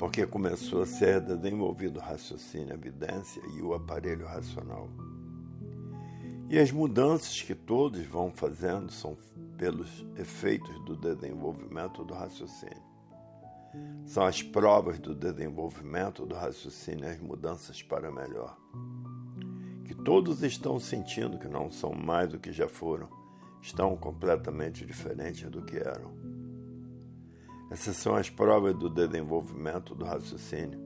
porque 0.00 0.26
começou 0.26 0.80
a 0.80 0.86
ser 0.86 1.20
desenvolvido 1.20 1.98
o 1.98 2.02
raciocínio, 2.02 2.72
a 2.72 2.74
evidência 2.74 3.42
e 3.54 3.60
o 3.60 3.74
aparelho 3.74 4.24
racional. 4.24 4.88
E 6.50 6.58
as 6.58 6.72
mudanças 6.72 7.40
que 7.40 7.54
todos 7.54 8.04
vão 8.04 8.32
fazendo 8.32 8.90
são 8.90 9.16
pelos 9.56 10.04
efeitos 10.16 10.84
do 10.84 10.96
desenvolvimento 10.96 12.04
do 12.04 12.12
raciocínio. 12.12 12.82
São 14.04 14.24
as 14.24 14.42
provas 14.42 14.98
do 14.98 15.14
desenvolvimento 15.14 16.26
do 16.26 16.34
raciocínio 16.34 17.08
as 17.08 17.20
mudanças 17.20 17.80
para 17.84 18.10
melhor. 18.10 18.58
Que 19.84 19.94
todos 19.94 20.42
estão 20.42 20.80
sentindo 20.80 21.38
que 21.38 21.46
não 21.46 21.70
são 21.70 21.92
mais 21.92 22.28
do 22.28 22.40
que 22.40 22.52
já 22.52 22.66
foram, 22.66 23.08
estão 23.62 23.96
completamente 23.96 24.84
diferentes 24.84 25.48
do 25.48 25.62
que 25.62 25.76
eram. 25.76 26.10
Essas 27.70 27.96
são 27.96 28.16
as 28.16 28.28
provas 28.28 28.76
do 28.76 28.90
desenvolvimento 28.90 29.94
do 29.94 30.04
raciocínio. 30.04 30.80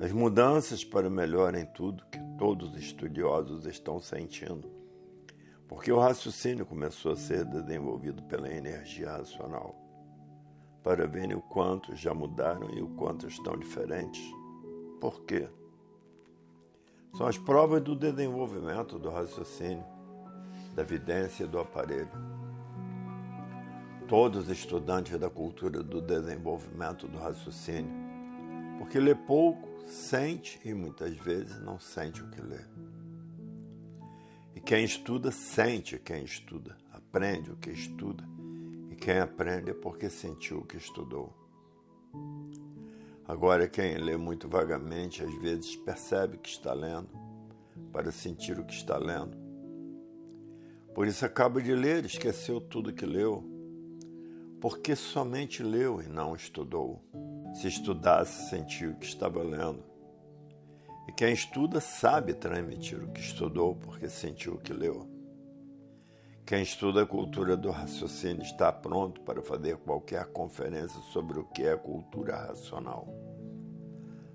As 0.00 0.10
mudanças 0.10 0.84
para 0.84 1.08
melhor 1.08 1.54
em 1.54 1.64
tudo 1.64 2.04
que 2.10 2.18
todos 2.36 2.72
os 2.72 2.80
estudiosos 2.80 3.66
estão 3.66 4.00
sentindo. 4.00 4.79
Porque 5.70 5.90
o 5.90 5.98
raciocínio 5.98 6.66
começou 6.66 7.12
a 7.12 7.16
ser 7.16 7.46
desenvolvido 7.46 8.22
pela 8.24 8.52
energia 8.52 9.12
racional. 9.12 9.74
Para 10.82 11.06
verem 11.06 11.36
o 11.36 11.40
quanto 11.40 11.94
já 11.94 12.12
mudaram 12.12 12.68
e 12.74 12.82
o 12.82 12.88
quanto 12.96 13.26
estão 13.26 13.56
diferentes. 13.56 14.20
Por 15.00 15.22
quê? 15.22 15.48
São 17.16 17.26
as 17.26 17.38
provas 17.38 17.80
do 17.80 17.94
desenvolvimento 17.94 18.98
do 18.98 19.08
raciocínio, 19.10 19.84
da 20.74 20.82
evidência 20.82 21.46
do 21.46 21.58
aparelho 21.58 22.10
todos 24.10 24.48
estudantes 24.48 25.16
da 25.20 25.30
cultura 25.30 25.84
do 25.84 26.02
desenvolvimento 26.02 27.06
do 27.06 27.16
raciocínio, 27.16 27.92
porque 28.76 28.98
lê 28.98 29.14
pouco, 29.14 29.68
sente 29.86 30.60
e 30.64 30.74
muitas 30.74 31.16
vezes 31.18 31.60
não 31.60 31.78
sente 31.78 32.20
o 32.20 32.28
que 32.28 32.40
lê. 32.40 32.58
E 34.54 34.60
quem 34.60 34.84
estuda, 34.84 35.30
sente 35.30 35.98
quem 35.98 36.24
estuda, 36.24 36.76
aprende 36.92 37.50
o 37.50 37.56
que 37.56 37.70
estuda, 37.70 38.24
e 38.90 38.96
quem 38.96 39.18
aprende 39.18 39.70
é 39.70 39.74
porque 39.74 40.10
sentiu 40.10 40.58
o 40.58 40.64
que 40.64 40.76
estudou. 40.76 41.32
Agora, 43.26 43.68
quem 43.68 43.96
lê 43.96 44.16
muito 44.16 44.48
vagamente, 44.48 45.22
às 45.22 45.34
vezes 45.40 45.76
percebe 45.76 46.38
que 46.38 46.48
está 46.48 46.72
lendo, 46.72 47.08
para 47.92 48.10
sentir 48.10 48.58
o 48.58 48.64
que 48.64 48.74
está 48.74 48.98
lendo. 48.98 49.38
Por 50.94 51.06
isso 51.06 51.24
acaba 51.24 51.62
de 51.62 51.72
ler, 51.72 52.04
esqueceu 52.04 52.60
tudo 52.60 52.92
que 52.92 53.06
leu, 53.06 53.44
porque 54.60 54.96
somente 54.96 55.62
leu 55.62 56.02
e 56.02 56.08
não 56.08 56.34
estudou. 56.34 57.02
Se 57.54 57.68
estudasse, 57.68 58.50
sentiu 58.50 58.90
o 58.90 58.96
que 58.96 59.06
estava 59.06 59.42
lendo. 59.42 59.89
E 61.10 61.12
quem 61.12 61.32
estuda 61.32 61.80
sabe 61.80 62.34
transmitir 62.34 63.02
o 63.02 63.10
que 63.10 63.18
estudou, 63.18 63.74
porque 63.74 64.08
sentiu 64.08 64.54
o 64.54 64.58
que 64.60 64.72
leu. 64.72 65.10
Quem 66.46 66.62
estuda 66.62 67.02
a 67.02 67.06
cultura 67.06 67.56
do 67.56 67.68
raciocínio 67.68 68.44
está 68.44 68.72
pronto 68.72 69.20
para 69.22 69.42
fazer 69.42 69.76
qualquer 69.78 70.26
conferência 70.26 71.00
sobre 71.12 71.40
o 71.40 71.44
que 71.46 71.64
é 71.64 71.76
cultura 71.76 72.36
racional. 72.36 73.08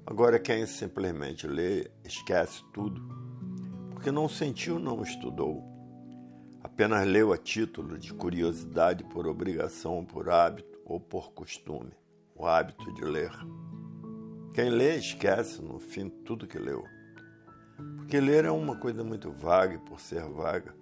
Agora, 0.05 0.37
quem 0.37 0.65
simplesmente 0.65 1.47
lê, 1.47 1.89
esquece 2.03 2.61
tudo, 2.73 3.01
porque 3.91 4.11
não 4.11 4.27
sentiu, 4.27 4.77
não 4.77 5.01
estudou 5.01 5.63
apenas 6.61 7.07
leu 7.07 7.31
a 7.31 7.37
título 7.37 7.97
de 7.97 8.13
curiosidade 8.13 9.01
por 9.05 9.27
obrigação, 9.27 10.03
por 10.03 10.29
hábito 10.29 10.77
ou 10.83 10.99
por 10.99 11.31
costume, 11.31 11.93
o 12.35 12.45
hábito 12.45 12.93
de 12.95 13.05
ler. 13.05 13.31
Quem 14.55 14.69
lê 14.69 14.95
esquece, 14.95 15.61
no 15.61 15.77
fim, 15.77 16.09
tudo 16.09 16.47
que 16.47 16.57
leu. 16.57 16.83
Porque 17.97 18.19
ler 18.19 18.45
é 18.45 18.51
uma 18.51 18.77
coisa 18.77 19.03
muito 19.03 19.31
vaga 19.31 19.75
e, 19.75 19.77
por 19.77 19.99
ser 19.99 20.23
vaga, 20.29 20.73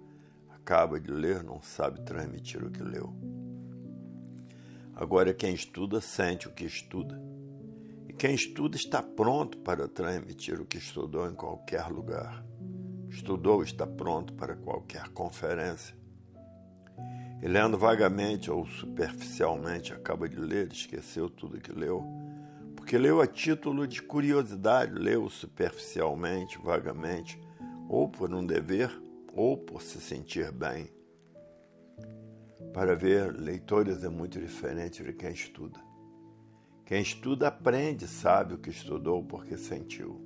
acaba 0.48 1.00
de 1.00 1.10
ler, 1.10 1.42
não 1.42 1.60
sabe 1.60 2.00
transmitir 2.02 2.64
o 2.64 2.70
que 2.70 2.82
leu. 2.82 3.12
Agora, 4.94 5.34
quem 5.34 5.52
estuda 5.52 6.00
sente 6.00 6.46
o 6.46 6.52
que 6.52 6.64
estuda. 6.64 7.20
E 8.08 8.12
quem 8.12 8.34
estuda 8.34 8.76
está 8.76 9.02
pronto 9.02 9.58
para 9.58 9.88
transmitir 9.88 10.60
o 10.60 10.64
que 10.64 10.78
estudou 10.78 11.28
em 11.28 11.34
qualquer 11.34 11.88
lugar 11.88 12.44
estudou 13.14 13.62
está 13.62 13.86
pronto 13.86 14.32
para 14.34 14.56
qualquer 14.56 15.08
conferência. 15.10 15.96
E 17.42 17.48
lendo 17.48 17.78
vagamente 17.78 18.50
ou 18.50 18.66
superficialmente, 18.66 19.92
acaba 19.92 20.28
de 20.28 20.36
ler, 20.36 20.72
esqueceu 20.72 21.28
tudo 21.28 21.60
que 21.60 21.72
leu, 21.72 22.04
porque 22.94 23.08
leu 23.08 23.20
a 23.20 23.26
título 23.26 23.88
de 23.88 24.00
curiosidade, 24.00 24.94
leu 24.94 25.28
superficialmente, 25.28 26.56
vagamente, 26.62 27.36
ou 27.88 28.08
por 28.08 28.32
um 28.32 28.46
dever, 28.46 28.88
ou 29.34 29.58
por 29.58 29.82
se 29.82 30.00
sentir 30.00 30.52
bem. 30.52 30.88
Para 32.72 32.94
ver, 32.94 33.32
leitores 33.32 34.04
é 34.04 34.08
muito 34.08 34.38
diferente 34.38 35.02
de 35.02 35.12
quem 35.12 35.32
estuda. 35.32 35.80
Quem 36.86 37.02
estuda 37.02 37.48
aprende, 37.48 38.06
sabe 38.06 38.54
o 38.54 38.58
que 38.58 38.70
estudou 38.70 39.24
porque 39.24 39.56
sentiu. 39.56 40.24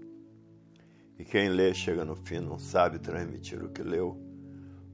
E 1.19 1.25
quem 1.25 1.49
lê 1.49 1.73
chega 1.73 2.05
no 2.05 2.17
fim 2.17 2.39
não 2.39 2.59
sabe 2.59 2.99
transmitir 2.99 3.65
o 3.65 3.71
que 3.71 3.83
leu, 3.83 4.21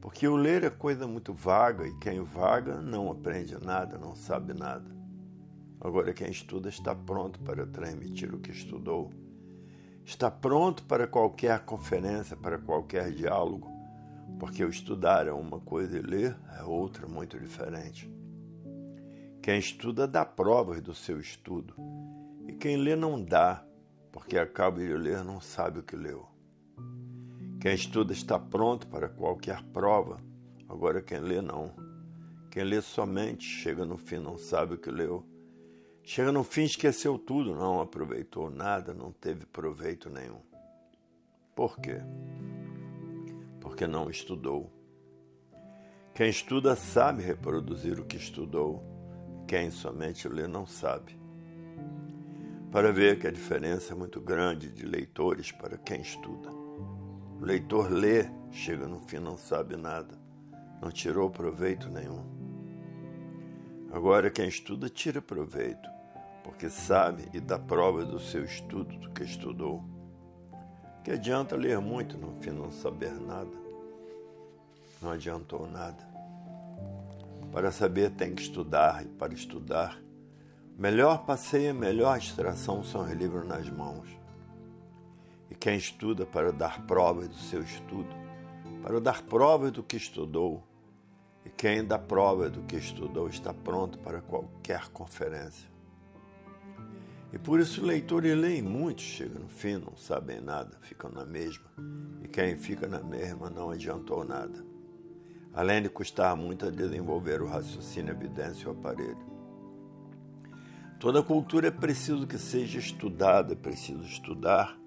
porque 0.00 0.28
o 0.28 0.37
ler 0.37 0.62
é 0.62 0.71
coisa 0.71 1.09
muito 1.09 1.35
vaga 1.35 1.85
e 1.88 1.99
quem 1.99 2.23
vaga 2.23 2.81
não 2.81 3.11
aprende 3.11 3.59
nada, 3.61 3.99
não 3.99 4.14
sabe 4.14 4.54
nada. 4.54 4.93
Agora, 5.84 6.14
quem 6.14 6.30
estuda 6.30 6.70
está 6.70 6.94
pronto 6.94 7.38
para 7.40 7.66
transmitir 7.66 8.34
o 8.34 8.38
que 8.38 8.50
estudou, 8.50 9.12
está 10.02 10.30
pronto 10.30 10.82
para 10.84 11.06
qualquer 11.06 11.60
conferência, 11.60 12.34
para 12.34 12.58
qualquer 12.58 13.12
diálogo, 13.12 13.70
porque 14.40 14.64
o 14.64 14.70
estudar 14.70 15.26
é 15.26 15.32
uma 15.32 15.60
coisa 15.60 15.98
e 15.98 16.00
ler 16.00 16.34
é 16.58 16.62
outra 16.62 17.06
muito 17.06 17.38
diferente. 17.38 18.10
Quem 19.42 19.58
estuda 19.58 20.08
dá 20.08 20.24
provas 20.24 20.80
do 20.80 20.94
seu 20.94 21.20
estudo, 21.20 21.74
e 22.48 22.54
quem 22.54 22.78
lê 22.78 22.96
não 22.96 23.22
dá, 23.22 23.62
porque 24.10 24.38
acaba 24.38 24.80
de 24.80 24.96
ler 24.96 25.22
não 25.22 25.38
sabe 25.38 25.80
o 25.80 25.82
que 25.82 25.94
leu. 25.94 26.26
Quem 27.60 27.74
estuda 27.74 28.14
está 28.14 28.38
pronto 28.38 28.86
para 28.86 29.10
qualquer 29.10 29.62
prova, 29.64 30.18
agora 30.66 31.02
quem 31.02 31.18
lê 31.18 31.42
não. 31.42 31.74
Quem 32.50 32.64
lê 32.64 32.80
somente 32.80 33.44
chega 33.44 33.84
no 33.84 33.98
fim 33.98 34.16
não 34.16 34.38
sabe 34.38 34.76
o 34.76 34.78
que 34.78 34.90
leu. 34.90 35.33
Chega 36.04 36.30
no 36.30 36.44
fim 36.44 36.64
esqueceu 36.64 37.18
tudo, 37.18 37.54
não 37.54 37.80
aproveitou 37.80 38.50
nada, 38.50 38.92
não 38.92 39.11
teve 39.11 39.46
proveito 39.46 40.11
nenhum. 40.11 40.40
Por 41.54 41.78
quê? 41.80 41.96
Porque 43.61 43.87
não 43.87 44.11
estudou. 44.11 44.70
Quem 46.14 46.28
estuda 46.28 46.76
sabe 46.76 47.23
reproduzir 47.23 47.99
o 47.99 48.04
que 48.04 48.16
estudou. 48.16 48.84
Quem 49.49 49.70
somente 49.70 50.28
lê 50.28 50.46
não 50.46 50.66
sabe 50.66 51.25
para 52.75 52.90
ver 52.90 53.20
que 53.20 53.28
a 53.28 53.30
diferença 53.30 53.92
é 53.92 53.96
muito 53.96 54.20
grande 54.20 54.68
de 54.68 54.84
leitores 54.84 55.52
para 55.52 55.78
quem 55.78 56.00
estuda. 56.00 56.50
O 56.50 57.44
leitor 57.44 57.88
lê, 57.88 58.28
chega 58.50 58.88
no 58.88 58.99
fim 58.99 59.20
não 59.20 59.37
sabe 59.37 59.76
nada, 59.76 60.18
não 60.82 60.90
tirou 60.90 61.30
proveito 61.30 61.88
nenhum. 61.88 62.25
Agora 63.92 64.28
quem 64.28 64.49
estuda 64.49 64.88
tira 64.88 65.23
proveito, 65.23 65.88
porque 66.44 66.70
sabe 66.70 67.28
e 67.32 67.40
dá 67.40 67.58
prova 67.58 68.04
do 68.04 68.20
seu 68.20 68.44
estudo, 68.44 68.96
do 68.98 69.10
que 69.10 69.24
estudou. 69.24 69.82
Que 71.02 71.10
adianta 71.10 71.56
ler 71.56 71.80
muito 71.80 72.16
no 72.16 72.40
fim 72.40 72.50
não 72.50 72.70
saber 72.70 73.12
nada? 73.14 73.50
Não 75.02 75.10
adiantou 75.10 75.66
nada. 75.66 76.06
Para 77.50 77.72
saber 77.72 78.10
tem 78.10 78.32
que 78.34 78.42
estudar, 78.42 79.04
e 79.04 79.08
para 79.08 79.34
estudar 79.34 80.04
Melhor 80.76 81.24
passeio 81.24 81.72
melhor 81.72 82.18
distração 82.18 82.82
são 82.82 83.02
os 83.02 83.12
livros 83.12 83.46
nas 83.46 83.70
mãos. 83.70 84.08
E 85.48 85.54
quem 85.54 85.76
estuda 85.76 86.26
para 86.26 86.52
dar 86.52 86.84
provas 86.84 87.28
do 87.28 87.36
seu 87.36 87.62
estudo, 87.62 88.12
para 88.82 89.00
dar 89.00 89.22
provas 89.22 89.70
do 89.70 89.84
que 89.84 89.96
estudou, 89.96 90.64
E 91.46 91.50
quem 91.50 91.84
dá 91.84 91.98
prova 91.98 92.48
do 92.48 92.62
que 92.62 92.74
estudou 92.74 93.28
está 93.28 93.52
pronto 93.52 93.98
para 93.98 94.22
qualquer 94.22 94.88
conferência. 94.88 95.74
E 97.34 97.38
por 97.38 97.58
isso 97.58 97.84
leitores 97.84 98.38
leem 98.38 98.62
muito, 98.62 99.02
chegam 99.02 99.42
no 99.42 99.48
fim, 99.48 99.74
não 99.78 99.96
sabem 99.96 100.40
nada, 100.40 100.78
ficam 100.82 101.10
na 101.10 101.26
mesma. 101.26 101.64
E 102.22 102.28
quem 102.28 102.56
fica 102.56 102.86
na 102.86 103.02
mesma 103.02 103.50
não 103.50 103.70
adiantou 103.70 104.24
nada. 104.24 104.64
Além 105.52 105.82
de 105.82 105.88
custar 105.88 106.36
muito 106.36 106.64
a 106.64 106.70
desenvolver 106.70 107.42
o 107.42 107.48
raciocínio, 107.48 108.14
a 108.14 108.16
evidência 108.16 108.62
e 108.62 108.68
o 108.68 108.70
aparelho. 108.70 109.18
Toda 111.00 111.24
cultura 111.24 111.66
é 111.66 111.70
preciso 111.72 112.24
que 112.24 112.38
seja 112.38 112.78
estudada, 112.78 113.52
é 113.52 113.56
preciso 113.56 114.04
estudar 114.04 114.78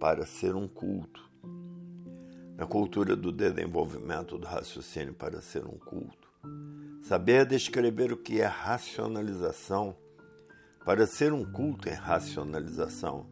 para 0.00 0.24
ser 0.24 0.54
um 0.56 0.66
culto. 0.66 1.30
Na 2.56 2.66
cultura 2.66 3.14
do 3.14 3.30
desenvolvimento 3.30 4.38
do 4.38 4.46
raciocínio 4.46 5.12
para 5.12 5.42
ser 5.42 5.66
um 5.66 5.76
culto. 5.76 6.32
Saber 7.02 7.44
descrever 7.44 8.10
o 8.10 8.16
que 8.16 8.40
é 8.40 8.46
racionalização 8.46 9.94
para 10.84 11.06
ser 11.06 11.32
um 11.32 11.44
culto 11.44 11.88
em 11.88 11.92
racionalização, 11.92 13.26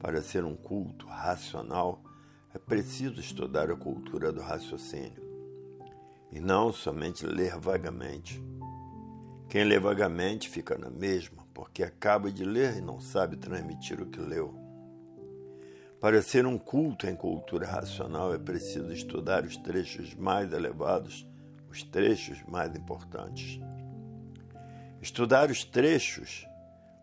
para 0.00 0.22
ser 0.22 0.44
um 0.44 0.56
culto 0.56 1.06
racional, 1.06 2.02
é 2.54 2.58
preciso 2.58 3.20
estudar 3.20 3.70
a 3.70 3.76
cultura 3.76 4.32
do 4.32 4.40
raciocínio 4.40 5.22
e 6.32 6.40
não 6.40 6.72
somente 6.72 7.26
ler 7.26 7.58
vagamente. 7.58 8.42
Quem 9.48 9.64
lê 9.64 9.78
vagamente 9.78 10.48
fica 10.48 10.78
na 10.78 10.88
mesma, 10.88 11.46
porque 11.52 11.82
acaba 11.82 12.32
de 12.32 12.44
ler 12.44 12.78
e 12.78 12.80
não 12.80 13.00
sabe 13.00 13.36
transmitir 13.36 14.00
o 14.00 14.06
que 14.06 14.20
leu. 14.20 14.58
Para 16.00 16.22
ser 16.22 16.46
um 16.46 16.58
culto 16.58 17.06
em 17.06 17.14
cultura 17.14 17.66
racional 17.66 18.34
é 18.34 18.38
preciso 18.38 18.92
estudar 18.92 19.44
os 19.44 19.56
trechos 19.56 20.14
mais 20.14 20.52
elevados, 20.52 21.26
os 21.70 21.82
trechos 21.82 22.42
mais 22.48 22.74
importantes. 22.74 23.60
Estudar 25.00 25.50
os 25.50 25.64
trechos 25.64 26.46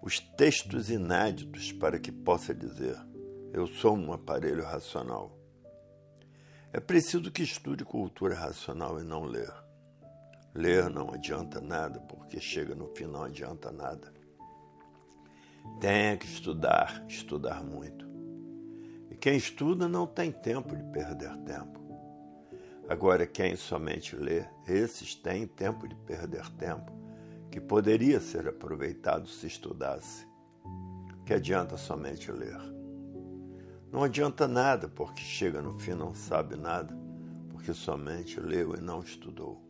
os 0.01 0.19
textos 0.19 0.89
inéditos 0.89 1.71
para 1.71 1.99
que 1.99 2.11
possa 2.11 2.53
dizer: 2.53 2.97
Eu 3.53 3.67
sou 3.67 3.95
um 3.95 4.11
aparelho 4.11 4.63
racional. 4.63 5.37
É 6.73 6.79
preciso 6.79 7.31
que 7.31 7.43
estude 7.43 7.85
cultura 7.85 8.33
racional 8.33 8.99
e 8.99 9.03
não 9.03 9.23
ler. 9.23 9.53
Ler 10.53 10.89
não 10.89 11.13
adianta 11.13 11.61
nada, 11.61 11.99
porque 11.99 12.39
chega 12.39 12.73
no 12.73 12.87
fim 12.95 13.05
não 13.05 13.23
adianta 13.23 13.71
nada. 13.71 14.11
Tem 15.79 16.17
que 16.17 16.25
estudar, 16.25 17.05
estudar 17.07 17.63
muito. 17.63 18.09
E 19.11 19.15
quem 19.15 19.37
estuda 19.37 19.87
não 19.87 20.07
tem 20.07 20.31
tempo 20.31 20.75
de 20.75 20.83
perder 20.91 21.35
tempo. 21.43 21.79
Agora, 22.89 23.27
quem 23.27 23.55
somente 23.55 24.15
lê, 24.15 24.45
esses 24.67 25.13
têm 25.13 25.45
tempo 25.45 25.87
de 25.87 25.95
perder 25.95 26.49
tempo 26.51 27.00
que 27.51 27.59
poderia 27.59 28.21
ser 28.21 28.47
aproveitado 28.47 29.27
se 29.27 29.45
estudasse. 29.45 30.25
Que 31.25 31.33
adianta 31.33 31.75
somente 31.75 32.31
ler? 32.31 32.57
Não 33.91 34.03
adianta 34.03 34.47
nada, 34.47 34.87
porque 34.87 35.21
chega 35.21 35.61
no 35.61 35.77
fim 35.77 35.93
não 35.93 36.13
sabe 36.13 36.55
nada, 36.55 36.97
porque 37.49 37.73
somente 37.73 38.39
leu 38.39 38.73
e 38.73 38.79
não 38.79 39.01
estudou. 39.01 39.61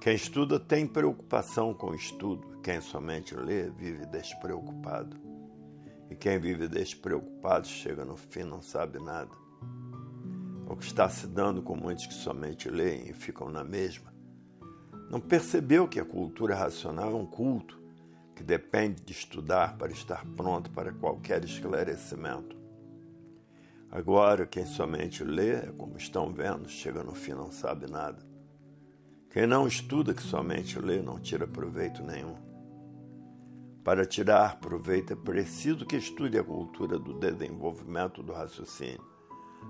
Quem 0.00 0.14
estuda 0.14 0.58
tem 0.58 0.86
preocupação 0.86 1.74
com 1.74 1.90
o 1.90 1.94
estudo, 1.94 2.58
quem 2.62 2.80
somente 2.80 3.34
lê 3.34 3.68
vive 3.68 4.06
despreocupado. 4.06 5.18
E 6.10 6.16
quem 6.16 6.38
vive 6.38 6.66
despreocupado 6.66 7.66
chega 7.66 8.06
no 8.06 8.16
fim 8.16 8.44
não 8.44 8.62
sabe 8.62 8.98
nada. 8.98 9.36
O 10.66 10.74
que 10.76 10.84
está 10.84 11.10
se 11.10 11.26
dando 11.26 11.62
com 11.62 11.76
muitos 11.76 12.06
que 12.06 12.14
somente 12.14 12.70
leem 12.70 13.10
e 13.10 13.12
ficam 13.12 13.50
na 13.50 13.62
mesma 13.62 14.17
não 15.10 15.20
percebeu 15.20 15.88
que 15.88 15.98
a 15.98 16.04
cultura 16.04 16.54
racional 16.54 17.12
é 17.12 17.14
um 17.14 17.26
culto 17.26 17.78
que 18.36 18.42
depende 18.42 19.02
de 19.02 19.12
estudar 19.12 19.76
para 19.78 19.90
estar 19.90 20.24
pronto 20.36 20.70
para 20.70 20.92
qualquer 20.92 21.44
esclarecimento. 21.44 22.56
Agora, 23.90 24.46
quem 24.46 24.66
somente 24.66 25.24
lê, 25.24 25.62
como 25.78 25.96
estão 25.96 26.30
vendo, 26.30 26.68
chega 26.68 27.02
no 27.02 27.14
fim 27.14 27.32
não 27.32 27.50
sabe 27.50 27.90
nada. 27.90 28.22
Quem 29.30 29.46
não 29.46 29.66
estuda, 29.66 30.12
que 30.12 30.22
somente 30.22 30.78
lê, 30.78 31.00
não 31.00 31.18
tira 31.18 31.46
proveito 31.46 32.02
nenhum. 32.02 32.36
Para 33.82 34.04
tirar 34.04 34.60
proveito 34.60 35.14
é 35.14 35.16
preciso 35.16 35.86
que 35.86 35.96
estude 35.96 36.38
a 36.38 36.44
cultura 36.44 36.98
do 36.98 37.14
desenvolvimento 37.14 38.22
do 38.22 38.34
raciocínio, 38.34 39.02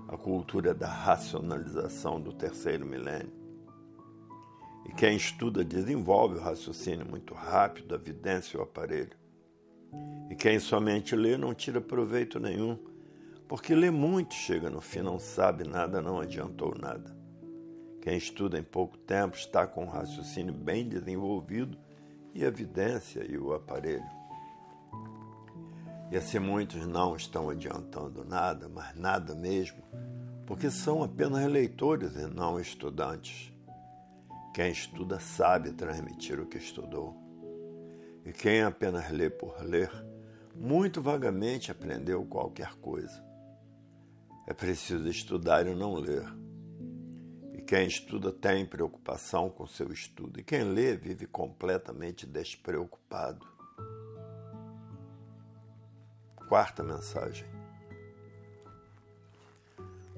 a 0.09 0.17
cultura 0.17 0.73
da 0.73 0.87
racionalização 0.87 2.19
do 2.19 2.33
terceiro 2.33 2.85
milênio 2.85 3.38
e 4.89 4.91
quem 4.91 5.15
estuda 5.15 5.63
desenvolve 5.63 6.39
o 6.39 6.41
raciocínio 6.41 7.05
muito 7.07 7.35
rápido, 7.35 7.93
a 7.93 7.97
evidência 7.99 8.57
e 8.57 8.59
o 8.59 8.63
aparelho. 8.63 9.15
E 10.31 10.35
quem 10.35 10.57
somente 10.57 11.15
lê 11.15 11.37
não 11.37 11.53
tira 11.53 11.79
proveito 11.79 12.39
nenhum, 12.39 12.75
porque 13.47 13.75
lê 13.75 13.91
muito, 13.91 14.33
chega 14.33 14.67
no 14.67 14.81
fim, 14.81 15.01
não 15.01 15.19
sabe 15.19 15.63
nada, 15.63 16.01
não 16.01 16.19
adiantou 16.19 16.75
nada. 16.75 17.15
Quem 18.01 18.17
estuda 18.17 18.57
em 18.57 18.63
pouco 18.63 18.97
tempo 18.97 19.37
está 19.37 19.67
com 19.67 19.85
o 19.85 19.89
raciocínio 19.89 20.55
bem 20.55 20.89
desenvolvido 20.89 21.77
e 22.33 22.43
a 22.43 22.47
evidência 22.47 23.23
e 23.29 23.37
o 23.37 23.53
aparelho. 23.53 24.09
E 26.11 26.17
assim 26.17 26.39
muitos 26.39 26.83
não 26.87 27.15
estão 27.15 27.47
adiantando 27.51 28.25
nada, 28.25 28.67
mas 28.67 28.95
nada 28.95 29.35
mesmo, 29.35 29.83
porque 30.47 30.71
são 30.71 31.03
apenas 31.03 31.45
leitores 31.45 32.15
e 32.15 32.25
não 32.25 32.59
estudantes. 32.59 33.53
Quem 34.53 34.71
estuda 34.71 35.19
sabe 35.19 35.71
transmitir 35.71 36.39
o 36.39 36.45
que 36.47 36.57
estudou. 36.57 37.15
E 38.25 38.31
quem 38.31 38.61
apenas 38.63 39.09
lê 39.11 39.29
por 39.29 39.63
ler, 39.63 39.91
muito 40.55 41.01
vagamente 41.01 41.71
aprendeu 41.71 42.25
qualquer 42.25 42.73
coisa. 42.75 43.23
É 44.47 44.53
preciso 44.53 45.07
estudar 45.07 45.67
e 45.67 45.75
não 45.75 45.93
ler. 45.93 46.25
E 47.53 47.61
quem 47.61 47.87
estuda 47.87 48.31
tem 48.31 48.65
preocupação 48.65 49.49
com 49.49 49.67
seu 49.67 49.91
estudo. 49.91 50.39
E 50.39 50.43
quem 50.43 50.63
lê 50.63 50.95
vive 50.95 51.27
completamente 51.27 52.25
despreocupado. 52.25 53.47
Quarta 56.47 56.83
mensagem 56.83 57.58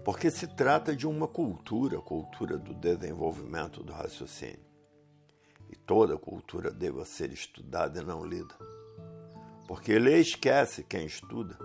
porque 0.03 0.31
se 0.31 0.47
trata 0.47 0.95
de 0.95 1.05
uma 1.05 1.27
cultura, 1.27 1.99
cultura 1.99 2.57
do 2.57 2.73
desenvolvimento 2.73 3.83
do 3.83 3.93
raciocínio. 3.93 4.71
E 5.69 5.75
toda 5.75 6.17
cultura 6.17 6.71
deva 6.71 7.05
ser 7.05 7.31
estudada 7.31 8.01
e 8.01 8.03
não 8.03 8.25
lida. 8.25 8.53
Porque 9.67 9.97
lê 9.97 10.19
esquece 10.19 10.83
quem 10.83 11.05
estuda, 11.05 11.57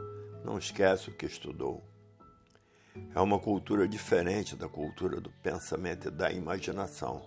não 0.44 0.58
esquece 0.58 1.08
o 1.08 1.16
que 1.16 1.26
estudou. 1.26 1.82
É 3.14 3.20
uma 3.20 3.38
cultura 3.38 3.88
diferente 3.88 4.54
da 4.54 4.68
cultura 4.68 5.20
do 5.20 5.30
pensamento 5.42 6.08
e 6.08 6.10
da 6.10 6.30
imaginação. 6.30 7.24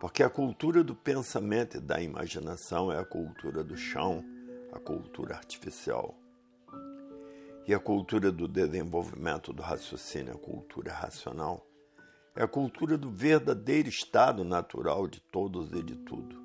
Porque 0.00 0.22
a 0.22 0.30
cultura 0.30 0.82
do 0.82 0.94
pensamento 0.94 1.76
e 1.76 1.80
da 1.80 2.00
imaginação 2.00 2.90
é 2.92 2.98
a 2.98 3.04
cultura 3.04 3.62
do 3.62 3.76
chão, 3.76 4.24
a 4.72 4.78
cultura 4.78 5.34
artificial. 5.36 6.14
E 7.66 7.72
a 7.72 7.78
cultura 7.78 8.30
do 8.30 8.46
desenvolvimento 8.46 9.50
do 9.50 9.62
raciocínio, 9.62 10.34
a 10.34 10.38
cultura 10.38 10.92
racional, 10.92 11.66
é 12.36 12.42
a 12.42 12.48
cultura 12.48 12.98
do 12.98 13.10
verdadeiro 13.10 13.88
estado 13.88 14.44
natural 14.44 15.08
de 15.08 15.18
todos 15.18 15.72
e 15.72 15.82
de 15.82 15.96
tudo. 15.96 16.36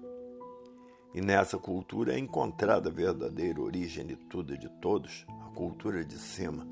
E 1.13 1.19
nessa 1.19 1.57
cultura 1.57 2.13
é 2.13 2.17
encontrada 2.17 2.87
a 2.87 2.93
verdadeira 2.93 3.59
origem 3.59 4.05
de 4.05 4.15
tudo 4.15 4.53
e 4.53 4.57
de 4.57 4.69
todos, 4.79 5.25
a 5.27 5.49
cultura 5.53 6.05
de 6.05 6.17
cima, 6.17 6.65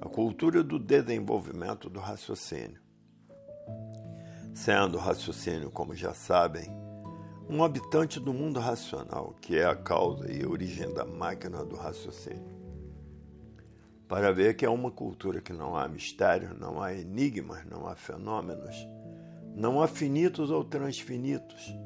a 0.00 0.08
cultura 0.08 0.62
do 0.62 0.78
desenvolvimento 0.78 1.90
do 1.90 1.98
raciocínio. 1.98 2.80
Sendo 4.54 4.98
o 4.98 5.00
raciocínio, 5.00 5.68
como 5.68 5.96
já 5.96 6.14
sabem, 6.14 6.70
um 7.48 7.64
habitante 7.64 8.20
do 8.20 8.32
mundo 8.32 8.60
racional, 8.60 9.34
que 9.40 9.58
é 9.58 9.64
a 9.64 9.74
causa 9.74 10.30
e 10.30 10.44
a 10.44 10.48
origem 10.48 10.94
da 10.94 11.04
máquina 11.04 11.64
do 11.64 11.74
raciocínio 11.74 12.57
para 14.08 14.32
ver 14.32 14.56
que 14.56 14.64
é 14.64 14.70
uma 14.70 14.90
cultura 14.90 15.40
que 15.40 15.52
não 15.52 15.76
há 15.76 15.86
mistérios, 15.86 16.58
não 16.58 16.80
há 16.80 16.94
enigmas, 16.94 17.64
não 17.66 17.86
há 17.86 17.94
fenômenos, 17.94 18.88
não 19.54 19.82
há 19.82 19.86
finitos 19.86 20.50
ou 20.50 20.64
transfinitos, 20.64 21.76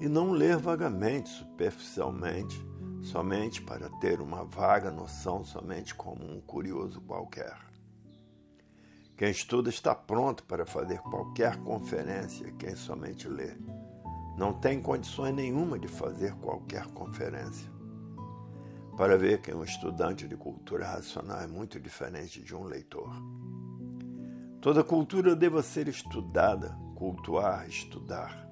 e 0.00 0.08
não 0.08 0.32
ler 0.32 0.56
vagamente, 0.56 1.30
superficialmente, 1.30 2.60
somente 3.00 3.62
para 3.62 3.88
ter 4.00 4.20
uma 4.20 4.44
vaga 4.44 4.90
noção, 4.90 5.44
somente 5.44 5.94
como 5.94 6.24
um 6.24 6.40
curioso 6.40 7.00
qualquer. 7.02 7.56
Quem 9.16 9.30
estuda 9.30 9.70
está 9.70 9.94
pronto 9.94 10.42
para 10.44 10.66
fazer 10.66 10.98
qualquer 10.98 11.56
conferência, 11.58 12.52
quem 12.58 12.74
somente 12.74 13.28
lê. 13.28 13.56
Não 14.36 14.52
tem 14.52 14.82
condições 14.82 15.34
nenhuma 15.34 15.78
de 15.78 15.88
fazer 15.88 16.34
qualquer 16.34 16.86
conferência 16.88 17.75
para 18.96 19.18
ver 19.18 19.40
que 19.40 19.52
um 19.52 19.62
estudante 19.62 20.26
de 20.26 20.36
cultura 20.36 20.86
racional 20.86 21.40
é 21.40 21.46
muito 21.46 21.78
diferente 21.78 22.42
de 22.42 22.54
um 22.54 22.64
leitor. 22.64 23.10
Toda 24.60 24.82
cultura 24.82 25.36
deva 25.36 25.62
ser 25.62 25.86
estudada 25.86 26.76
cultuar, 26.96 27.68
estudar. 27.68 28.48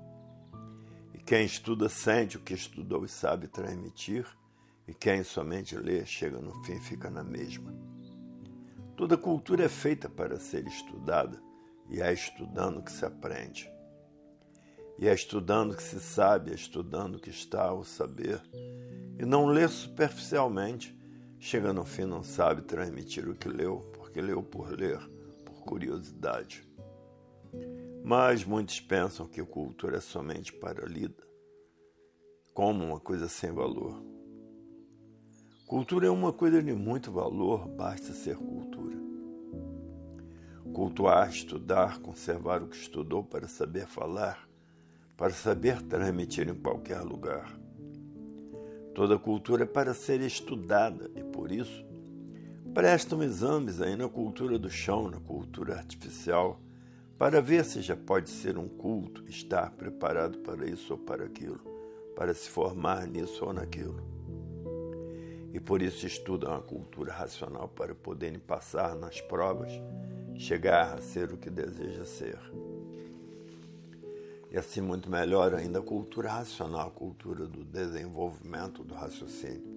E 1.15 1.19
quem 1.19 1.47
estuda 1.47 1.89
sente 1.89 2.37
o 2.37 2.41
que 2.41 2.53
estudou 2.53 3.05
e 3.05 3.09
sabe 3.09 3.49
transmitir, 3.49 4.27
e 4.87 4.93
quem 4.93 5.25
somente 5.25 5.75
lê 5.77 6.05
chega 6.05 6.39
no 6.39 6.63
fim 6.63 6.75
e 6.75 6.81
fica 6.81 7.11
na 7.11 7.25
mesma. 7.25 7.75
Toda 8.95 9.17
cultura 9.17 9.65
é 9.65 9.69
feita 9.69 10.09
para 10.09 10.39
ser 10.39 10.67
estudada, 10.67 11.43
e 11.89 12.01
é 12.03 12.13
estudando 12.13 12.83
que 12.83 12.93
se 12.93 13.05
aprende. 13.05 13.69
E 14.99 15.09
é 15.09 15.15
estudando 15.15 15.75
que 15.75 15.83
se 15.83 15.99
sabe, 15.99 16.53
é 16.53 16.55
estudando 16.55 17.19
que 17.19 17.31
está 17.31 17.73
o 17.73 17.83
saber. 17.83 18.41
E 19.19 19.25
não 19.25 19.47
lê 19.47 19.69
superficialmente, 19.69 20.99
chega 21.39 21.73
no 21.73 21.85
fim 21.85 22.05
não 22.05 22.23
sabe 22.23 22.63
transmitir 22.63 23.29
o 23.29 23.35
que 23.35 23.49
leu, 23.49 23.79
porque 23.93 24.21
leu 24.21 24.43
por 24.43 24.71
ler, 24.71 24.99
por 25.45 25.63
curiosidade. 25.65 26.67
Mas 28.03 28.45
muitos 28.45 28.81
pensam 28.81 29.27
que 29.27 29.43
cultura 29.45 29.99
é 29.99 30.01
somente 30.01 30.53
para 30.53 30.87
lida, 30.87 31.23
como 32.53 32.85
uma 32.85 33.01
coisa 33.01 33.29
sem 33.29 33.53
valor. 33.53 34.03
Cultura 35.67 36.07
é 36.07 36.11
uma 36.11 36.33
coisa 36.33 36.63
de 36.63 36.73
muito 36.73 37.11
valor, 37.11 37.67
basta 37.69 38.13
ser 38.13 38.37
cultura. 38.37 38.97
Cultuar, 40.75 41.31
estudar, 41.31 42.01
conservar 42.01 42.63
o 42.63 42.69
que 42.69 42.77
estudou 42.77 43.23
para 43.23 43.47
saber 43.49 43.87
falar, 43.87 44.47
para 45.17 45.33
saber 45.33 45.81
transmitir 45.83 46.49
em 46.49 46.55
qualquer 46.55 47.01
lugar. 47.01 47.64
Toda 48.95 49.19
cultura 49.19 49.65
é 49.65 49.67
para 49.67 49.93
ser 49.93 50.21
estudada 50.21 51.11
e, 51.17 51.25
por 51.25 51.51
isso, 51.51 51.85
prestam 52.73 53.23
exames 53.25 53.81
aí 53.81 53.97
na 53.97 54.09
cultura 54.09 54.57
do 54.57 54.71
chão, 54.71 55.11
na 55.11 55.19
cultura 55.19 55.75
artificial, 55.75 56.61
para 57.19 57.43
ver 57.43 57.65
se 57.65 57.83
já 57.83 57.97
pode 57.97 58.31
ser 58.31 58.57
um 58.57 58.69
culto, 58.69 59.25
estar 59.29 59.73
preparado 59.73 60.39
para 60.39 60.65
isso 60.65 60.93
ou 60.93 60.99
para 60.99 61.25
aquilo, 61.25 61.59
para 62.15 62.33
se 62.33 62.49
formar 62.49 63.07
nisso 63.09 63.45
ou 63.45 63.53
naquilo. 63.53 64.01
E 65.53 65.59
por 65.59 65.83
isso 65.83 66.07
estudam 66.07 66.55
a 66.55 66.63
cultura 66.63 67.13
racional 67.13 67.69
para 67.69 67.95
poderem 67.97 68.39
passar 68.39 68.95
nas 68.95 69.21
provas, 69.21 69.73
chegar 70.37 70.95
a 70.95 71.01
ser 71.01 71.33
o 71.33 71.37
que 71.37 71.51
deseja 71.51 72.05
ser. 72.05 72.39
E 74.55 74.59
assim, 74.59 74.81
muito 74.81 75.11
melhor 75.11 75.53
ainda, 75.53 75.81
a 75.81 75.83
cultura 75.83 76.31
racional, 76.31 76.87
a 76.87 76.91
cultura 76.91 77.45
do 77.45 77.65
desenvolvimento 77.65 78.85
do 78.85 78.95
raciocínio. 78.95 79.75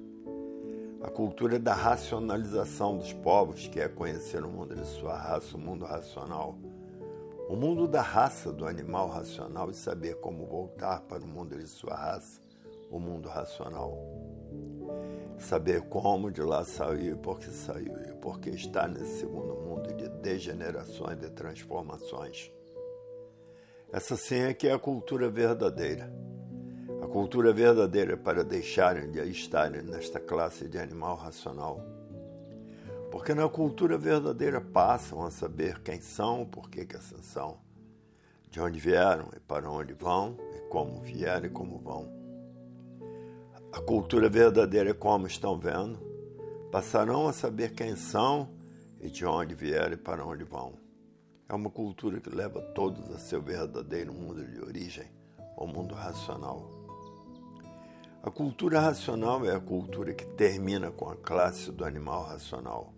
A 1.01 1.09
cultura 1.09 1.57
da 1.57 1.73
racionalização 1.73 2.95
dos 2.95 3.11
povos, 3.11 3.67
que 3.67 3.79
é 3.79 3.89
conhecer 3.89 4.45
o 4.45 4.47
mundo 4.47 4.75
de 4.75 4.85
sua 4.85 5.17
raça, 5.17 5.57
o 5.57 5.59
mundo 5.59 5.83
racional 5.83 6.55
o 7.49 7.55
mundo 7.55 7.87
da 7.87 8.01
raça 8.01 8.51
do 8.51 8.65
animal 8.65 9.07
racional 9.07 9.69
e 9.71 9.73
saber 9.73 10.15
como 10.15 10.45
voltar 10.45 10.99
para 11.03 11.23
o 11.23 11.27
mundo 11.27 11.57
de 11.57 11.65
sua 11.65 11.95
raça, 11.95 12.41
o 12.91 12.99
mundo 12.99 13.29
racional. 13.29 13.97
Saber 15.39 15.81
como 15.83 16.29
de 16.29 16.41
lá 16.41 16.65
saiu 16.65 17.13
e 17.13 17.15
por 17.15 17.39
que 17.39 17.49
saiu 17.49 17.93
e 18.09 18.13
por 18.15 18.41
que 18.41 18.49
está 18.49 18.85
nesse 18.85 19.19
segundo 19.19 19.55
mundo 19.55 19.93
de 19.93 20.09
degenerações 20.09 21.23
e 21.23 21.29
transformações. 21.29 22.51
Essa 23.91 24.15
sim 24.15 24.39
é 24.39 24.54
que 24.54 24.67
é 24.67 24.73
a 24.73 24.80
cultura 24.80 25.30
verdadeira. 25.30 26.12
A 27.02 27.08
cultura 27.08 27.54
verdadeira 27.54 28.13
é 28.13 28.17
para 28.17 28.43
deixarem 28.43 29.12
de 29.12 29.19
estarem 29.30 29.82
nesta 29.82 30.19
classe 30.19 30.67
de 30.67 30.78
animal 30.78 31.15
racional 31.15 31.97
porque 33.12 33.34
na 33.34 33.47
cultura 33.47 33.97
verdadeira 33.97 34.60
passam 34.60 35.26
a 35.26 35.32
saber 35.32 35.82
quem 35.82 36.02
são, 36.02 36.45
por 36.45 36.69
que, 36.69 36.86
que 36.86 36.95
assim 36.95 37.21
são, 37.21 37.58
de 38.50 38.60
onde 38.60 38.80
vieram 38.80 39.30
e 39.36 39.39
para 39.39 39.69
onde 39.69 39.93
vão, 39.93 40.38
e 40.56 40.69
como 40.69 41.02
vieram 41.02 41.45
e 41.45 41.50
como 41.50 41.78
vão. 41.78 42.12
A 43.71 43.82
cultura 43.82 44.30
verdadeira 44.30 44.91
é 44.91 44.93
como 44.93 45.28
estão 45.28 45.58
vendo, 45.58 46.00
passarão 46.71 47.28
a 47.28 47.34
saber 47.34 47.73
quem 47.73 47.95
são 47.95 48.50
e 49.00 49.10
de 49.10 49.26
onde 49.26 49.56
vieram 49.56 49.93
e 49.93 49.97
para 49.97 50.26
onde 50.26 50.43
vão. 50.43 50.73
É 51.49 51.53
uma 51.53 51.69
cultura 51.69 52.19
que 52.19 52.29
leva 52.29 52.62
todos 52.62 53.10
a 53.12 53.17
seu 53.17 53.41
verdadeiro 53.41 54.13
mundo 54.13 54.45
de 54.45 54.60
origem, 54.62 55.10
o 55.55 55.65
mundo 55.65 55.95
racional. 55.95 56.69
A 58.21 58.29
cultura 58.29 58.79
racional 58.79 59.45
é 59.45 59.55
a 59.55 59.60
cultura 59.60 60.13
que 60.13 60.25
termina 60.25 60.91
com 60.91 61.10
a 61.10 61.15
classe 61.15 61.71
do 61.71 61.86
animal 61.86 62.23
racional 62.23 62.97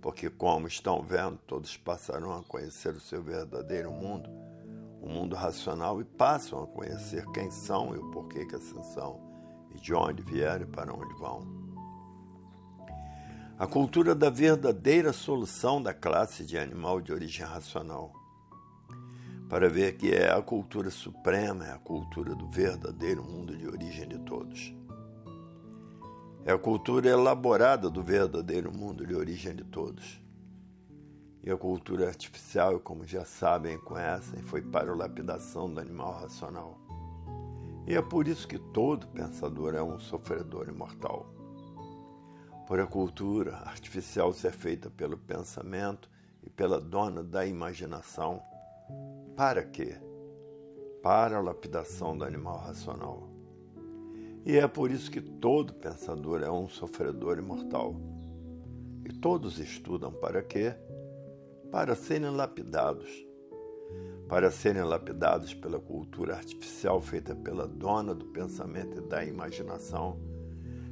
porque, 0.00 0.30
como 0.30 0.66
estão 0.66 1.02
vendo, 1.02 1.38
todos 1.46 1.76
passarão 1.76 2.32
a 2.32 2.42
conhecer 2.42 2.94
o 2.94 3.00
seu 3.00 3.22
verdadeiro 3.22 3.90
mundo, 3.90 4.30
o 5.00 5.08
mundo 5.08 5.36
racional, 5.36 6.00
e 6.00 6.04
passam 6.04 6.62
a 6.62 6.66
conhecer 6.66 7.24
quem 7.32 7.50
são 7.50 7.94
e 7.94 7.98
o 7.98 8.10
porquê 8.10 8.46
que 8.46 8.56
assim 8.56 8.82
são, 8.82 9.20
e 9.74 9.78
de 9.78 9.94
onde 9.94 10.22
vieram 10.22 10.64
e 10.64 10.68
para 10.68 10.92
onde 10.92 11.14
vão. 11.14 11.59
A 13.60 13.66
cultura 13.66 14.14
da 14.14 14.30
verdadeira 14.30 15.12
solução 15.12 15.82
da 15.82 15.92
classe 15.92 16.46
de 16.46 16.56
animal 16.56 16.98
de 16.98 17.12
origem 17.12 17.44
racional. 17.44 18.10
Para 19.50 19.68
ver 19.68 19.98
que 19.98 20.10
é 20.10 20.32
a 20.32 20.40
cultura 20.40 20.88
suprema, 20.88 21.66
é 21.66 21.72
a 21.72 21.78
cultura 21.78 22.34
do 22.34 22.48
verdadeiro 22.48 23.22
mundo 23.22 23.54
de 23.54 23.68
origem 23.68 24.08
de 24.08 24.18
todos. 24.20 24.74
É 26.42 26.52
a 26.52 26.58
cultura 26.58 27.10
elaborada 27.10 27.90
do 27.90 28.02
verdadeiro 28.02 28.72
mundo 28.74 29.06
de 29.06 29.14
origem 29.14 29.54
de 29.54 29.64
todos. 29.64 30.22
E 31.42 31.50
a 31.50 31.56
cultura 31.58 32.08
artificial, 32.08 32.80
como 32.80 33.06
já 33.06 33.26
sabem 33.26 33.76
conhecem, 33.76 34.40
foi 34.40 34.62
para 34.62 34.90
a 34.90 34.96
lapidação 34.96 35.70
do 35.70 35.80
animal 35.80 36.14
racional. 36.14 36.80
E 37.86 37.94
é 37.94 38.00
por 38.00 38.26
isso 38.26 38.48
que 38.48 38.58
todo 38.58 39.06
pensador 39.08 39.74
é 39.74 39.82
um 39.82 39.98
sofredor 39.98 40.66
imortal. 40.66 41.39
Por 42.70 42.78
a 42.78 42.86
cultura 42.86 43.56
artificial 43.64 44.32
ser 44.32 44.52
feita 44.52 44.88
pelo 44.88 45.18
pensamento 45.18 46.08
e 46.40 46.48
pela 46.48 46.80
dona 46.80 47.20
da 47.20 47.44
imaginação, 47.44 48.40
para 49.34 49.64
quê? 49.64 49.96
Para 51.02 51.38
a 51.38 51.40
lapidação 51.40 52.16
do 52.16 52.22
animal 52.22 52.58
racional. 52.58 53.28
E 54.46 54.56
é 54.56 54.68
por 54.68 54.92
isso 54.92 55.10
que 55.10 55.20
todo 55.20 55.74
pensador 55.74 56.44
é 56.44 56.50
um 56.52 56.68
sofredor 56.68 57.38
imortal. 57.38 57.96
E 59.04 59.12
todos 59.14 59.58
estudam 59.58 60.12
para 60.12 60.40
quê? 60.40 60.72
Para 61.72 61.96
serem 61.96 62.30
lapidados. 62.30 63.10
Para 64.28 64.48
serem 64.48 64.84
lapidados 64.84 65.52
pela 65.54 65.80
cultura 65.80 66.36
artificial 66.36 67.00
feita 67.00 67.34
pela 67.34 67.66
dona 67.66 68.14
do 68.14 68.26
pensamento 68.26 68.98
e 68.98 69.08
da 69.08 69.24
imaginação, 69.24 70.20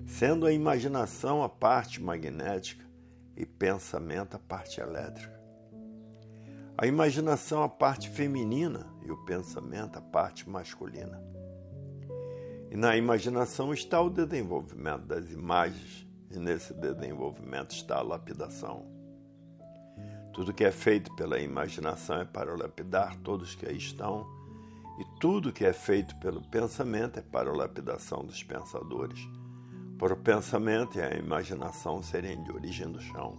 sendo 0.09 0.47
a 0.47 0.53
imaginação 0.53 1.43
a 1.43 1.51
parte 1.51 2.03
magnética 2.03 2.85
e 3.37 3.45
pensamento 3.45 4.35
a 4.35 4.39
parte 4.39 4.81
elétrica. 4.81 5.39
A 6.79 6.87
imaginação 6.87 7.63
a 7.63 7.69
parte 7.69 8.09
feminina 8.09 8.87
e 9.05 9.13
o 9.13 9.25
pensamento 9.27 9.99
a 9.99 10.01
parte 10.01 10.49
masculina. 10.49 11.23
E 12.71 12.77
na 12.77 12.97
imaginação 12.97 13.73
está 13.73 14.01
o 14.01 14.09
desenvolvimento 14.09 15.03
das 15.03 15.31
imagens, 15.31 16.07
e 16.31 16.39
nesse 16.39 16.73
desenvolvimento 16.73 17.73
está 17.73 17.99
a 17.99 18.03
lapidação. 18.03 18.87
Tudo 20.33 20.55
que 20.55 20.65
é 20.65 20.71
feito 20.73 21.15
pela 21.17 21.39
imaginação 21.39 22.23
é 22.23 22.25
para 22.25 22.57
lapidar 22.57 23.15
todos 23.17 23.55
que 23.55 23.67
aí 23.67 23.77
estão, 23.77 24.27
e 24.99 25.21
tudo 25.21 25.53
que 25.53 25.65
é 25.65 25.73
feito 25.73 26.17
pelo 26.17 26.43
pensamento 26.49 27.19
é 27.19 27.23
para 27.23 27.51
a 27.51 27.57
lapidação 27.57 28.25
dos 28.25 28.43
pensadores, 28.43 29.21
para 29.99 30.15
o 30.15 30.17
pensamento 30.17 30.99
e 30.99 31.03
a 31.03 31.15
imaginação 31.15 32.03
serem 32.03 32.43
de 32.43 32.53
origem 32.53 32.91
do 32.91 33.01
chão. 33.01 33.37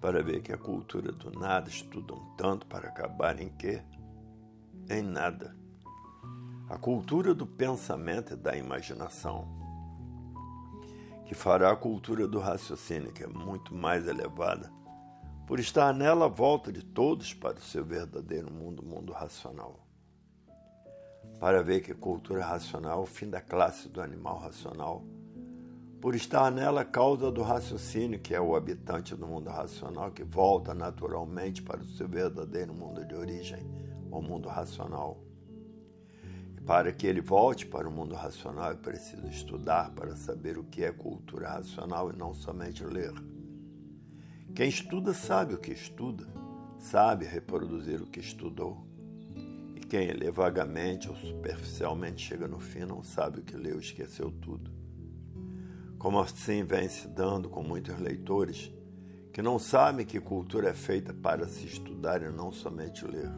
Para 0.00 0.22
ver 0.22 0.42
que 0.42 0.52
a 0.52 0.58
cultura 0.58 1.10
do 1.10 1.30
nada 1.30 1.68
estudam 1.68 2.34
tanto 2.36 2.66
para 2.66 2.88
acabar 2.88 3.40
em 3.40 3.48
quê? 3.48 3.82
Em 4.88 5.02
nada 5.02 5.64
a 6.68 6.78
cultura 6.78 7.34
do 7.34 7.46
pensamento 7.46 8.32
e 8.32 8.36
da 8.36 8.56
imaginação, 8.56 9.46
que 11.26 11.34
fará 11.34 11.70
a 11.70 11.76
cultura 11.76 12.26
do 12.26 12.38
raciocínio, 12.38 13.12
que 13.12 13.22
é 13.22 13.26
muito 13.26 13.74
mais 13.74 14.08
elevada, 14.08 14.72
por 15.46 15.60
estar 15.60 15.92
nela 15.92 16.24
a 16.24 16.28
volta 16.28 16.72
de 16.72 16.82
todos 16.82 17.34
para 17.34 17.58
o 17.58 17.62
seu 17.62 17.84
verdadeiro 17.84 18.50
mundo, 18.50 18.82
mundo 18.82 19.12
racional. 19.12 19.86
Para 21.38 21.62
ver 21.62 21.82
que 21.82 21.92
a 21.92 21.96
cultura 21.96 22.44
racional 22.44 23.02
o 23.02 23.06
fim 23.06 23.28
da 23.28 23.42
classe 23.42 23.88
do 23.88 24.00
animal 24.00 24.38
racional, 24.38 25.04
por 26.04 26.14
estar 26.14 26.50
nela 26.52 26.82
a 26.82 26.84
causa 26.84 27.32
do 27.32 27.40
raciocínio, 27.40 28.20
que 28.20 28.34
é 28.34 28.38
o 28.38 28.54
habitante 28.54 29.16
do 29.16 29.26
mundo 29.26 29.48
racional, 29.48 30.10
que 30.10 30.22
volta 30.22 30.74
naturalmente 30.74 31.62
para 31.62 31.80
o 31.80 31.86
seu 31.86 32.06
verdadeiro 32.06 32.74
mundo 32.74 33.02
de 33.06 33.14
origem, 33.14 33.66
o 34.10 34.20
mundo 34.20 34.46
racional 34.46 35.24
para 36.66 36.92
que 36.92 37.06
ele 37.06 37.22
volte 37.22 37.64
para 37.64 37.88
o 37.88 37.90
mundo 37.90 38.14
racional, 38.14 38.72
é 38.72 38.74
preciso 38.74 39.26
estudar 39.28 39.92
para 39.92 40.14
saber 40.14 40.58
o 40.58 40.64
que 40.64 40.84
é 40.84 40.92
cultura 40.92 41.48
racional 41.48 42.10
e 42.10 42.16
não 42.16 42.34
somente 42.34 42.84
ler. 42.84 43.12
Quem 44.54 44.68
estuda 44.68 45.14
sabe 45.14 45.54
o 45.54 45.58
que 45.58 45.72
estuda, 45.72 46.26
sabe 46.78 47.24
reproduzir 47.24 48.02
o 48.02 48.06
que 48.06 48.20
estudou. 48.20 48.86
quem 49.88 50.12
lê 50.12 50.30
vagamente 50.30 51.08
ou 51.08 51.16
superficialmente 51.16 52.26
chega 52.26 52.46
no 52.46 52.60
fim 52.60 52.80
não 52.80 53.02
sabe 53.02 53.40
o 53.40 53.42
que 53.42 53.56
leu, 53.56 53.78
esqueceu 53.78 54.30
tudo. 54.30 54.73
Como 56.04 56.20
assim 56.20 56.64
vem 56.64 56.86
se 56.86 57.08
dando 57.08 57.48
com 57.48 57.62
muitos 57.62 57.98
leitores 57.98 58.70
que 59.32 59.40
não 59.40 59.58
sabem 59.58 60.04
que 60.04 60.20
cultura 60.20 60.68
é 60.68 60.74
feita 60.74 61.14
para 61.14 61.48
se 61.48 61.64
estudar 61.64 62.20
e 62.20 62.28
não 62.28 62.52
somente 62.52 63.06
ler. 63.06 63.32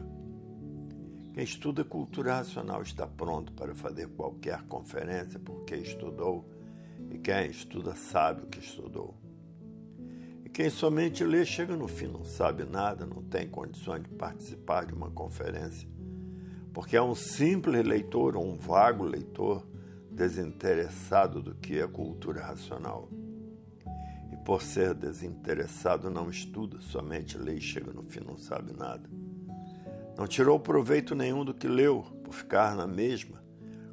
Quem 1.33 1.45
estuda 1.45 1.85
cultura 1.85 2.35
racional 2.35 2.81
está 2.81 3.07
pronto 3.07 3.53
para 3.53 3.73
fazer 3.73 4.09
qualquer 4.09 4.63
conferência 4.63 5.39
porque 5.39 5.77
estudou, 5.77 6.45
e 7.09 7.17
quem 7.17 7.49
estuda 7.49 7.95
sabe 7.95 8.43
o 8.43 8.47
que 8.47 8.59
estudou. 8.59 9.15
E 10.43 10.49
quem 10.49 10.69
somente 10.69 11.23
lê 11.23 11.45
chega 11.45 11.73
no 11.73 11.87
fim, 11.87 12.07
não 12.07 12.25
sabe 12.25 12.65
nada, 12.65 13.05
não 13.05 13.23
tem 13.23 13.47
condições 13.47 14.03
de 14.03 14.09
participar 14.09 14.85
de 14.85 14.93
uma 14.93 15.09
conferência, 15.09 15.87
porque 16.73 16.97
é 16.97 17.01
um 17.01 17.15
simples 17.15 17.85
leitor 17.85 18.35
ou 18.35 18.45
um 18.45 18.57
vago 18.57 19.05
leitor 19.05 19.65
desinteressado 20.17 21.41
do 21.41 21.55
que 21.55 21.79
é 21.79 21.87
cultura 21.87 22.41
racional 22.41 23.07
por 24.47 24.61
ser 24.61 24.93
desinteressado, 24.93 26.09
não 26.09 26.29
estuda, 26.29 26.79
somente 26.79 27.37
lê 27.37 27.55
e 27.55 27.61
chega 27.61 27.91
no 27.91 28.03
fim 28.03 28.21
não 28.21 28.37
sabe 28.37 28.71
nada. 28.71 29.09
Não 30.17 30.25
tirou 30.25 30.57
proveito 30.57 31.13
nenhum 31.13 31.43
do 31.43 31.53
que 31.53 31.67
leu, 31.67 32.01
por 32.23 32.33
ficar 32.33 32.73
na 32.73 32.87
mesma, 32.87 33.43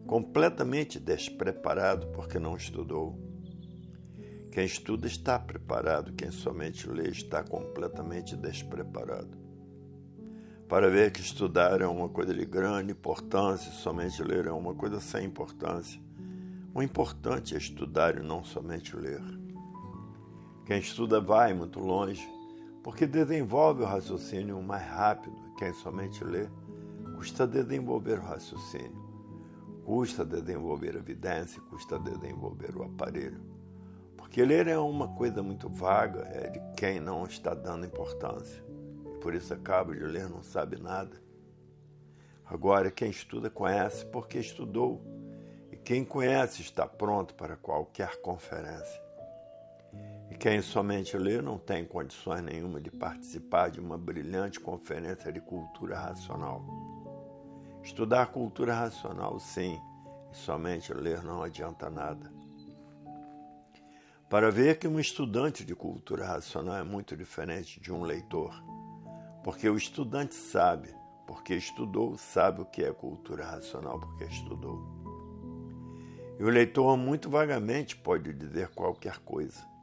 completamente 0.07 1.01
despreparado 1.01 2.07
porque 2.13 2.39
não 2.39 2.57
estudou. 2.57 3.19
Quem 4.53 4.65
estuda 4.65 5.09
está 5.09 5.41
preparado, 5.41 6.13
quem 6.13 6.31
somente 6.31 6.89
lê 6.89 7.09
está 7.09 7.43
completamente 7.43 8.37
despreparado. 8.37 9.37
Para 10.69 10.89
ver 10.89 11.11
que 11.11 11.21
estudar 11.21 11.81
é 11.81 11.87
uma 11.89 12.09
coisa 12.09 12.33
de 12.33 12.45
grande 12.45 12.93
importância, 12.93 13.73
somente 13.73 14.23
ler 14.23 14.47
é 14.47 14.53
uma 14.53 14.73
coisa 14.73 15.01
sem 15.01 15.25
importância. 15.25 16.01
O 16.77 16.83
importante 16.83 17.55
é 17.55 17.59
estudar 17.59 18.19
e 18.19 18.21
não 18.21 18.43
somente 18.43 18.97
ler. 18.97 19.23
Quem 20.67 20.81
estuda 20.81 21.21
vai 21.21 21.55
muito 21.55 21.79
longe, 21.79 22.29
porque 22.83 23.07
desenvolve 23.07 23.85
o 23.85 23.87
raciocínio 23.87 24.61
mais 24.61 24.85
rápido. 24.85 25.37
Quem 25.57 25.73
somente 25.73 26.25
lê, 26.25 26.49
custa 27.15 27.47
desenvolver 27.47 28.19
o 28.19 28.25
raciocínio, 28.25 29.01
custa 29.85 30.25
desenvolver 30.25 30.97
a 30.97 30.99
evidência, 30.99 31.63
custa 31.71 31.97
desenvolver 31.97 32.77
o 32.77 32.83
aparelho. 32.83 33.41
Porque 34.17 34.45
ler 34.45 34.67
é 34.67 34.77
uma 34.77 35.15
coisa 35.15 35.45
muito 35.45 35.69
vaga, 35.69 36.23
é 36.23 36.51
de 36.51 36.61
quem 36.77 36.99
não 36.99 37.25
está 37.25 37.55
dando 37.55 37.87
importância. 37.87 38.65
Por 39.21 39.33
isso 39.33 39.55
acaba 39.55 39.95
de 39.95 40.03
ler, 40.03 40.29
não 40.29 40.43
sabe 40.43 40.83
nada. 40.83 41.23
Agora, 42.45 42.91
quem 42.91 43.11
estuda 43.11 43.49
conhece 43.49 44.05
porque 44.07 44.41
estudou. 44.41 45.24
Quem 45.85 46.03
conhece 46.03 46.63
está 46.63 46.87
pronto 46.87 47.35
para 47.35 47.57
qualquer 47.59 48.17
conferência. 48.23 49.03
E 50.31 50.35
quem 50.35 50.63
somente 50.63 51.15
lê 51.19 51.43
não 51.43 51.59
tem 51.59 51.85
condições 51.85 52.41
nenhuma 52.41 52.81
de 52.81 52.91
participar 52.91 53.71
de 53.71 53.81
uma 53.81 53.99
brilhante 53.99 54.59
conferência 54.59 55.31
de 55.31 55.43
cultura 55.43 55.99
racional. 55.99 56.65
Estudar 57.83 58.29
cultura 58.29 58.75
racional, 58.75 59.39
sim, 59.39 59.79
e 60.33 60.35
somente 60.35 60.91
ler 60.95 61.23
não 61.23 61.43
adianta 61.43 61.91
nada. 61.91 62.33
Para 64.31 64.51
ver 64.51 64.79
que 64.79 64.89
um 64.89 64.99
estudante 64.99 65.67
de 65.67 65.75
cultura 65.75 66.27
racional 66.27 66.77
é 66.77 66.83
muito 66.83 67.15
diferente 67.15 67.79
de 67.79 67.93
um 67.93 68.05
leitor, 68.05 68.55
porque 69.45 69.69
o 69.69 69.77
estudante 69.77 70.35
sabe, 70.35 70.89
porque 71.27 71.55
estudou, 71.55 72.17
sabe 72.17 72.63
o 72.63 72.65
que 72.65 72.83
é 72.83 72.91
cultura 72.91 73.45
racional, 73.45 74.01
porque 74.01 74.25
estudou. 74.25 74.94
E 76.39 76.45
o 76.45 76.51
leitor, 76.51 76.97
muito 76.97 77.31
vagamente, 77.31 77.97
pode 77.97 78.33
dizer 78.33 78.69
qualquer 78.69 79.19
coisa 79.19 79.75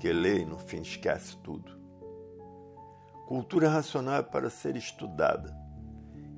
porque 0.00 0.14
lê 0.14 0.38
e 0.38 0.44
no 0.46 0.56
fim 0.56 0.80
esquece 0.80 1.36
tudo. 1.42 1.78
Cultura 3.26 3.68
racional 3.68 4.14
é 4.14 4.22
para 4.22 4.48
ser 4.48 4.74
estudada, 4.74 5.54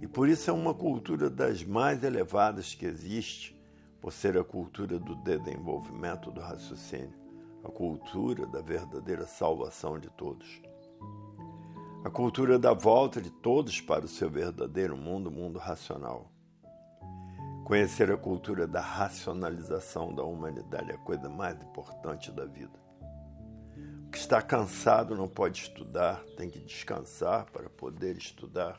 e 0.00 0.09
por 0.09 0.28
isso 0.28 0.50
é 0.50 0.52
uma 0.52 0.74
cultura 0.74 1.31
das 1.31 1.62
mais 1.62 2.02
elevadas 2.02 2.74
que 2.74 2.85
existe, 2.85 3.57
por 4.00 4.12
ser 4.12 4.37
a 4.37 4.42
cultura 4.42 4.98
do 4.98 5.14
desenvolvimento 5.14 6.33
do 6.33 6.40
raciocínio, 6.40 7.14
a 7.62 7.68
cultura 7.68 8.48
da 8.48 8.61
verdadeira 8.61 9.28
salvação 9.28 9.96
de 9.96 10.11
todos. 10.11 10.61
A 12.05 12.11
cultura 12.11 12.59
da 12.59 12.72
volta 12.72 13.22
de 13.22 13.31
todos 13.31 13.81
para 13.81 14.05
o 14.05 14.09
seu 14.09 14.28
verdadeiro 14.28 14.96
mundo, 14.96 15.31
mundo 15.31 15.61
racional. 15.61 16.32
Conhecer 17.72 18.12
a 18.12 18.18
cultura 18.18 18.66
da 18.66 18.82
racionalização 18.82 20.14
da 20.14 20.22
humanidade 20.22 20.90
é 20.90 20.94
a 20.94 20.98
coisa 20.98 21.26
mais 21.30 21.58
importante 21.62 22.30
da 22.30 22.44
vida 22.44 22.78
que 24.12 24.18
está 24.18 24.42
cansado 24.42 25.16
não 25.16 25.26
pode 25.26 25.62
estudar, 25.62 26.22
tem 26.37 26.50
que 26.50 26.58
descansar 26.58 27.50
para 27.50 27.70
poder 27.70 28.18
estudar. 28.18 28.78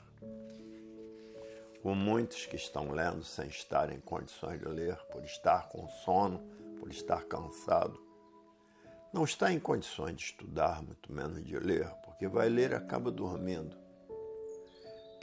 Como 1.82 1.95
muitos 1.95 2.45
que 2.45 2.56
estão 2.56 2.91
lendo 2.91 3.23
sem 3.23 3.47
estar 3.47 3.91
em 3.91 3.99
condições 3.99 4.60
de 4.60 4.67
ler, 4.67 4.95
por 5.12 5.23
estar 5.23 5.69
com 5.69 5.88
sono, 5.88 6.38
por 6.79 6.91
estar 6.91 7.23
cansado, 7.23 7.99
não 9.12 9.23
está 9.23 9.51
em 9.51 9.60
condições 9.60 10.17
de 10.17 10.23
estudar, 10.23 10.84
muito 10.84 11.12
menos 11.12 11.43
de 11.43 11.58
ler, 11.58 11.89
porque 12.06 12.27
vai 12.27 12.47
ler 12.47 12.69
e 12.69 12.75
acaba 12.75 13.10
dormindo. 13.10 13.83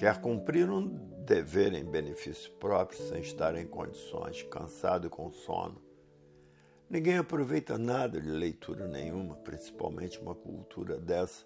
Quer 0.01 0.19
cumprir 0.19 0.71
um 0.71 0.89
dever 1.27 1.75
em 1.75 1.85
benefício 1.85 2.51
próprio 2.53 2.99
sem 2.99 3.21
estar 3.21 3.55
em 3.55 3.67
condições, 3.67 4.43
cansado 4.45 5.07
e 5.07 5.11
com 5.11 5.31
sono 5.31 5.79
Ninguém 6.89 7.19
aproveita 7.19 7.77
nada 7.77 8.19
de 8.19 8.31
leitura 8.31 8.89
nenhuma, 8.89 9.35
principalmente 9.35 10.19
uma 10.19 10.35
cultura 10.35 10.97
dessa, 10.97 11.45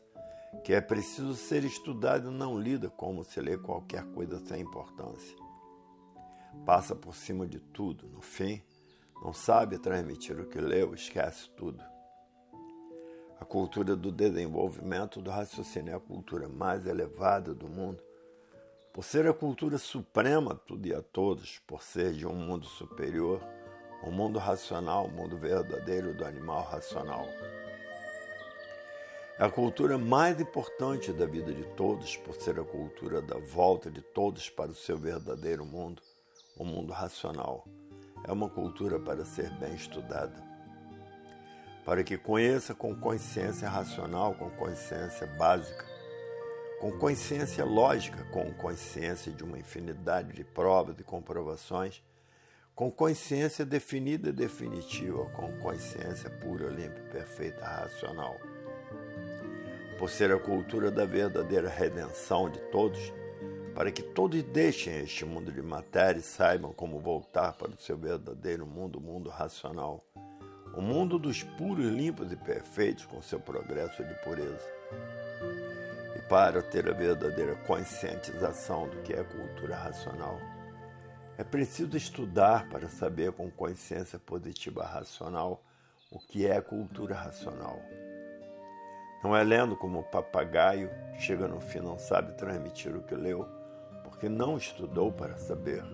que 0.63 0.73
é 0.73 0.81
preciso 0.81 1.35
ser 1.35 1.65
estudada 1.65 2.31
e 2.31 2.33
não 2.33 2.57
lida 2.57 2.89
como 2.89 3.25
se 3.25 3.41
lê 3.41 3.59
qualquer 3.59 4.05
coisa 4.13 4.39
sem 4.39 4.61
importância. 4.61 5.37
Passa 6.65 6.95
por 6.95 7.17
cima 7.17 7.49
de 7.49 7.59
tudo, 7.59 8.07
no 8.07 8.21
fim, 8.21 8.63
não 9.21 9.33
sabe 9.33 9.81
transmitir 9.81 10.39
o 10.39 10.47
que 10.47 10.61
leu, 10.61 10.95
esquece 10.95 11.51
tudo. 11.57 11.83
A 13.41 13.45
cultura 13.45 13.97
do 13.97 14.13
desenvolvimento 14.13 15.21
do 15.21 15.33
raciocínio 15.33 15.93
é 15.93 15.97
a 15.97 16.01
cultura 16.01 16.49
mais 16.49 16.87
elevada 16.87 17.53
do 17.53 17.69
mundo, 17.69 18.01
por 18.95 19.05
ser 19.05 19.27
a 19.27 19.35
cultura 19.35 19.77
suprema 19.77 20.55
tudo 20.55 20.87
e 20.87 20.95
a 20.95 21.03
todos, 21.03 21.59
por 21.67 21.83
ser 21.83 22.15
de 22.15 22.27
um 22.27 22.35
mundo 22.35 22.65
superior 22.65 23.43
o 24.05 24.11
mundo 24.11 24.39
racional, 24.39 25.07
o 25.07 25.11
mundo 25.11 25.39
verdadeiro 25.39 26.15
do 26.15 26.27
animal 26.27 26.63
racional. 26.65 27.27
É 29.39 29.45
a 29.45 29.51
cultura 29.51 29.97
mais 29.97 30.39
importante 30.41 31.11
da 31.11 31.25
vida 31.25 31.53
de 31.53 31.65
todos, 31.75 32.17
por 32.19 32.35
ser 32.35 32.61
a 32.61 32.65
cultura 32.65 33.23
da 33.23 33.39
volta 33.39 33.91
de 33.91 34.03
todos 34.03 34.51
para 34.51 34.71
o 34.71 34.75
seu 34.75 34.99
verdadeiro 34.99 35.65
mundo, 35.65 36.03
o 36.57 36.65
mundo 36.65 36.93
racional. 36.93 37.67
É 38.25 38.33
uma 38.33 38.49
cultura 38.49 39.01
para 39.01 39.25
ser 39.25 39.51
bem 39.59 39.75
estudada. 39.75 40.45
Para 41.85 42.05
que 42.05 42.19
conheça 42.19 42.75
com 42.75 42.95
consciência 42.95 43.69
racional, 43.69 44.35
com 44.35 44.51
consciência 44.51 45.27
básica, 45.27 45.94
com 46.85 46.93
consciência 46.93 47.65
lógica, 47.65 48.25
com 48.25 48.53
consciência 48.53 49.33
de 49.33 49.43
uma 49.43 49.59
infinidade 49.59 50.35
de 50.35 50.45
provas 50.45 50.95
e 51.01 51.03
comprovações 51.03 52.03
com 52.75 52.91
consciência 52.91 53.65
definida 53.65 54.29
e 54.29 54.33
definitiva, 54.33 55.25
com 55.31 55.51
consciência 55.61 56.29
pura, 56.29 56.69
limpa, 56.69 57.01
perfeita, 57.11 57.65
racional. 57.65 58.37
Por 59.99 60.11
ser 60.11 60.31
a 60.31 60.39
cultura 60.39 60.91
da 60.91 61.07
verdadeira 61.07 61.71
redenção 61.71 62.51
de 62.51 62.59
todos, 62.71 63.01
para 63.75 63.91
que 63.91 64.03
todos 64.03 64.43
deixem 64.43 64.99
este 64.99 65.25
mundo 65.25 65.51
de 65.51 65.63
matéria 65.63 66.19
e 66.19 66.23
saibam 66.23 66.75
como 66.75 67.01
voltar 67.01 67.55
para 67.55 67.71
o 67.71 67.81
seu 67.81 67.97
verdadeiro 67.97 68.67
mundo, 68.67 68.99
o 68.99 69.01
mundo 69.01 69.31
racional, 69.31 70.05
o 70.77 70.83
mundo 70.83 71.19
dos 71.19 71.43
puros, 71.43 71.87
limpos 71.87 72.31
e 72.31 72.37
perfeitos, 72.37 73.07
com 73.07 73.23
seu 73.23 73.41
progresso 73.41 74.05
de 74.05 74.13
pureza. 74.23 75.84
Para 76.29 76.63
ter 76.63 76.89
a 76.89 76.93
verdadeira 76.93 77.55
conscientização 77.67 78.89
do 78.89 79.03
que 79.03 79.13
é 79.13 79.23
cultura 79.23 79.77
racional, 79.77 80.41
é 81.37 81.45
preciso 81.45 81.97
estudar 81.99 82.67
para 82.71 82.89
saber 82.89 83.33
com 83.33 83.51
consciência 83.51 84.19
positiva 84.19 84.87
racional 84.87 85.63
o 86.11 86.19
que 86.19 86.47
é 86.47 86.59
cultura 86.63 87.15
racional. 87.15 87.79
Não 89.23 89.37
é 89.37 89.45
lendo 89.45 89.77
como 89.77 89.99
o 89.99 90.05
papagaio, 90.05 90.91
chega 91.19 91.47
no 91.47 91.61
fim 91.61 91.81
não 91.81 91.99
sabe 91.99 92.33
transmitir 92.39 92.97
o 92.97 93.03
que 93.03 93.15
leu, 93.15 93.47
porque 94.03 94.27
não 94.29 94.57
estudou 94.57 95.13
para 95.13 95.37
saber. 95.37 95.85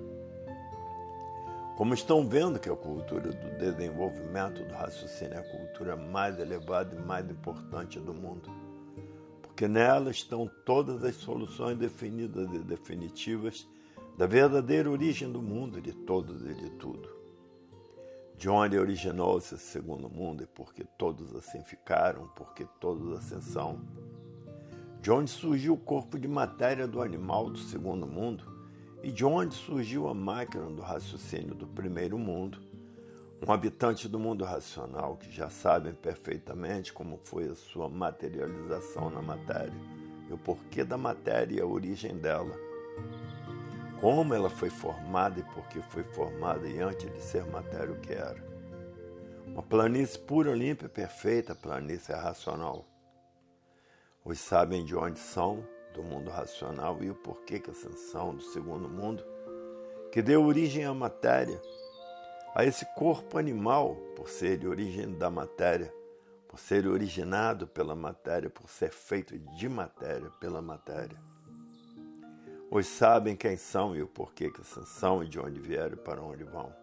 Como 1.76 1.92
estão 1.92 2.28
vendo 2.28 2.60
que 2.60 2.68
a 2.68 2.76
cultura 2.76 3.32
do 3.32 3.50
desenvolvimento 3.58 4.62
do 4.62 4.74
raciocínio 4.74 5.34
é 5.34 5.38
a 5.38 5.58
cultura 5.58 5.96
mais 5.96 6.38
elevada 6.38 6.94
e 6.94 6.98
mais 6.98 7.28
importante 7.28 7.98
do 7.98 8.12
mundo, 8.12 8.69
porque 9.60 9.68
nela 9.68 10.10
estão 10.10 10.50
todas 10.64 11.04
as 11.04 11.16
soluções 11.16 11.76
definidas 11.76 12.50
e 12.50 12.60
definitivas 12.60 13.68
da 14.16 14.26
verdadeira 14.26 14.90
origem 14.90 15.30
do 15.30 15.42
mundo, 15.42 15.82
de 15.82 15.92
todos 15.92 16.40
e 16.46 16.54
de 16.54 16.70
tudo. 16.70 17.06
De 18.38 18.48
onde 18.48 18.78
originou-se 18.78 19.54
esse 19.54 19.64
segundo 19.64 20.08
mundo 20.08 20.42
e 20.42 20.46
por 20.46 20.72
que 20.72 20.82
todos 20.96 21.36
assim 21.36 21.62
ficaram, 21.62 22.26
porque 22.28 22.66
todos 22.80 23.12
assim 23.18 23.42
são. 23.42 23.82
De 25.02 25.10
onde 25.10 25.30
surgiu 25.30 25.74
o 25.74 25.78
corpo 25.78 26.18
de 26.18 26.26
matéria 26.26 26.88
do 26.88 27.02
animal 27.02 27.50
do 27.50 27.58
segundo 27.58 28.06
mundo 28.06 28.42
e 29.02 29.12
de 29.12 29.26
onde 29.26 29.54
surgiu 29.54 30.08
a 30.08 30.14
máquina 30.14 30.70
do 30.70 30.80
raciocínio 30.80 31.54
do 31.54 31.66
primeiro 31.66 32.16
mundo 32.16 32.58
um 33.46 33.53
habitante 33.53 34.07
do 34.07 34.18
mundo 34.18 34.44
racional 34.44 35.16
que 35.16 35.31
já 35.31 35.48
sabem 35.48 35.94
perfeitamente 35.94 36.92
como 36.92 37.18
foi 37.24 37.48
a 37.48 37.55
sua 37.55 37.88
materialização 37.88 39.09
na 39.09 39.22
matéria 39.22 39.72
e 40.29 40.33
o 40.33 40.38
porquê 40.38 40.85
da 40.85 40.98
matéria 40.98 41.57
e 41.57 41.61
a 41.61 41.66
origem 41.66 42.16
dela. 42.18 42.55
Como 44.00 44.35
ela 44.35 44.50
foi 44.50 44.70
formada 44.70 45.40
e 45.40 45.42
por 45.42 45.66
que 45.68 45.81
foi 45.81 46.05
formada 46.05 46.68
e 46.68 46.81
antes 46.81 47.11
de 47.12 47.20
ser 47.20 47.44
matéria 47.46 47.92
o 47.92 48.00
que 48.00 48.12
era. 48.12 48.42
Uma 49.46 49.62
planície 49.62 50.18
pura, 50.18 50.55
limpa 50.55 50.85
e 50.85 50.88
perfeita, 50.88 51.55
planície 51.55 52.14
racional. 52.14 52.87
Os 54.24 54.38
sabem 54.38 54.85
de 54.85 54.94
onde 54.94 55.18
são, 55.18 55.66
do 55.92 56.03
mundo 56.03 56.31
racional, 56.31 57.03
e 57.03 57.11
o 57.11 57.14
porquê 57.14 57.59
que 57.59 57.68
a 57.68 57.72
ascensão 57.72 58.35
do 58.35 58.42
segundo 58.42 58.88
mundo, 58.88 59.24
que 60.12 60.22
deu 60.22 60.44
origem 60.44 60.85
à 60.85 60.94
matéria, 60.94 61.61
a 62.54 62.64
esse 62.64 62.84
corpo 62.94 63.38
animal, 63.38 63.94
por 64.16 64.28
ser 64.28 64.58
de 64.58 64.66
origem 64.66 65.12
da 65.16 65.30
matéria, 65.30 65.92
por 66.48 66.58
ser 66.58 66.86
originado 66.86 67.66
pela 67.66 67.94
matéria, 67.94 68.50
por 68.50 68.68
ser 68.68 68.90
feito 68.90 69.38
de 69.38 69.68
matéria 69.68 70.30
pela 70.40 70.60
matéria. 70.60 71.16
Os 72.68 72.86
sabem 72.86 73.36
quem 73.36 73.56
são 73.56 73.94
e 73.94 74.02
o 74.02 74.08
porquê 74.08 74.50
que 74.50 74.64
são 74.64 75.22
e 75.22 75.28
de 75.28 75.38
onde 75.38 75.60
vieram 75.60 75.94
e 75.94 75.96
para 75.96 76.22
onde 76.22 76.44
vão. 76.44 76.74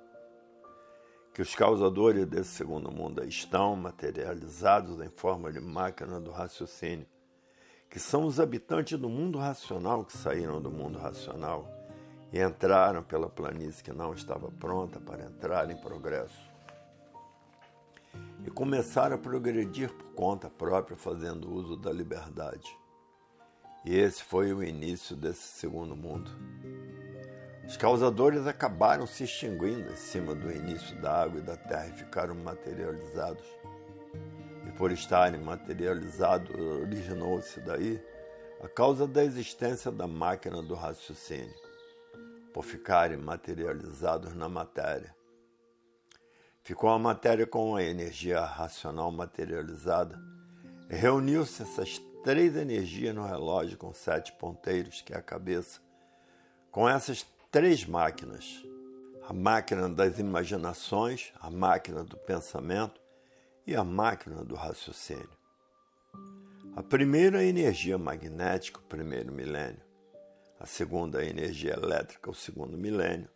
Que 1.33 1.41
os 1.41 1.53
causadores 1.53 2.25
desse 2.25 2.49
segundo 2.49 2.91
mundo 2.91 3.23
estão 3.23 3.75
materializados 3.75 4.99
em 5.01 5.09
forma 5.09 5.51
de 5.51 5.59
máquina 5.59 6.19
do 6.19 6.31
raciocínio, 6.31 7.05
que 7.89 7.99
são 7.99 8.25
os 8.25 8.39
habitantes 8.39 8.97
do 8.97 9.09
mundo 9.09 9.37
racional 9.37 10.03
que 10.03 10.17
saíram 10.17 10.61
do 10.61 10.71
mundo 10.71 10.97
racional 10.97 11.76
entraram 12.33 13.01
pela 13.03 13.29
planície 13.29 13.83
que 13.83 13.93
não 13.93 14.13
estava 14.13 14.51
pronta 14.51 14.99
para 14.99 15.23
entrar 15.23 15.69
em 15.69 15.77
progresso. 15.77 16.51
E 18.45 18.51
começaram 18.51 19.15
a 19.15 19.19
progredir 19.19 19.91
por 19.93 20.13
conta 20.13 20.49
própria, 20.49 20.97
fazendo 20.97 21.51
uso 21.51 21.77
da 21.77 21.91
liberdade. 21.91 22.77
E 23.85 23.95
esse 23.95 24.23
foi 24.23 24.53
o 24.53 24.63
início 24.63 25.15
desse 25.15 25.43
segundo 25.59 25.95
mundo. 25.95 26.31
Os 27.65 27.77
causadores 27.77 28.47
acabaram 28.47 29.05
se 29.05 29.23
extinguindo 29.23 29.91
em 29.91 29.95
cima 29.95 30.33
do 30.33 30.51
início 30.51 30.99
da 31.01 31.23
água 31.23 31.39
e 31.39 31.43
da 31.43 31.55
terra 31.55 31.87
e 31.87 31.93
ficaram 31.93 32.35
materializados. 32.35 33.45
E 34.65 34.71
por 34.71 34.91
estarem 34.91 35.41
materializados, 35.41 36.49
originou-se 36.81 37.59
daí 37.61 38.01
a 38.61 38.67
causa 38.67 39.05
da 39.05 39.23
existência 39.23 39.91
da 39.91 40.07
máquina 40.07 40.61
do 40.63 40.73
raciocínio 40.73 41.66
por 42.57 42.63
ficarem 42.63 43.19
materializados 43.19 44.33
na 44.33 44.49
matéria. 44.49 45.15
Ficou 46.63 46.89
a 46.89 46.97
matéria 46.97 47.45
com 47.45 47.75
a 47.75 47.83
energia 47.83 48.43
racional 48.43 49.11
materializada. 49.11 50.19
Reuniu-se 50.89 51.61
essas 51.61 51.99
três 52.23 52.55
energias 52.55 53.13
no 53.13 53.23
relógio 53.23 53.77
com 53.77 53.93
sete 53.93 54.31
ponteiros, 54.31 55.03
que 55.03 55.13
é 55.13 55.17
a 55.17 55.21
cabeça, 55.21 55.79
com 56.71 56.89
essas 56.89 57.23
três 57.51 57.85
máquinas: 57.85 58.65
a 59.29 59.33
máquina 59.33 59.87
das 59.87 60.17
imaginações, 60.17 61.31
a 61.39 61.51
máquina 61.51 62.03
do 62.03 62.17
pensamento 62.17 62.99
e 63.67 63.75
a 63.75 63.83
máquina 63.83 64.43
do 64.43 64.55
raciocínio. 64.55 65.29
A 66.75 66.81
primeira 66.81 67.43
energia 67.43 67.99
magnética, 67.99 68.79
o 68.79 68.83
primeiro 68.89 69.31
milênio 69.31 69.86
a 70.59 70.65
segunda 70.65 71.19
a 71.19 71.25
energia 71.25 71.73
elétrica, 71.73 72.31
o 72.31 72.33
segundo 72.33 72.77
milênio, 72.77 73.29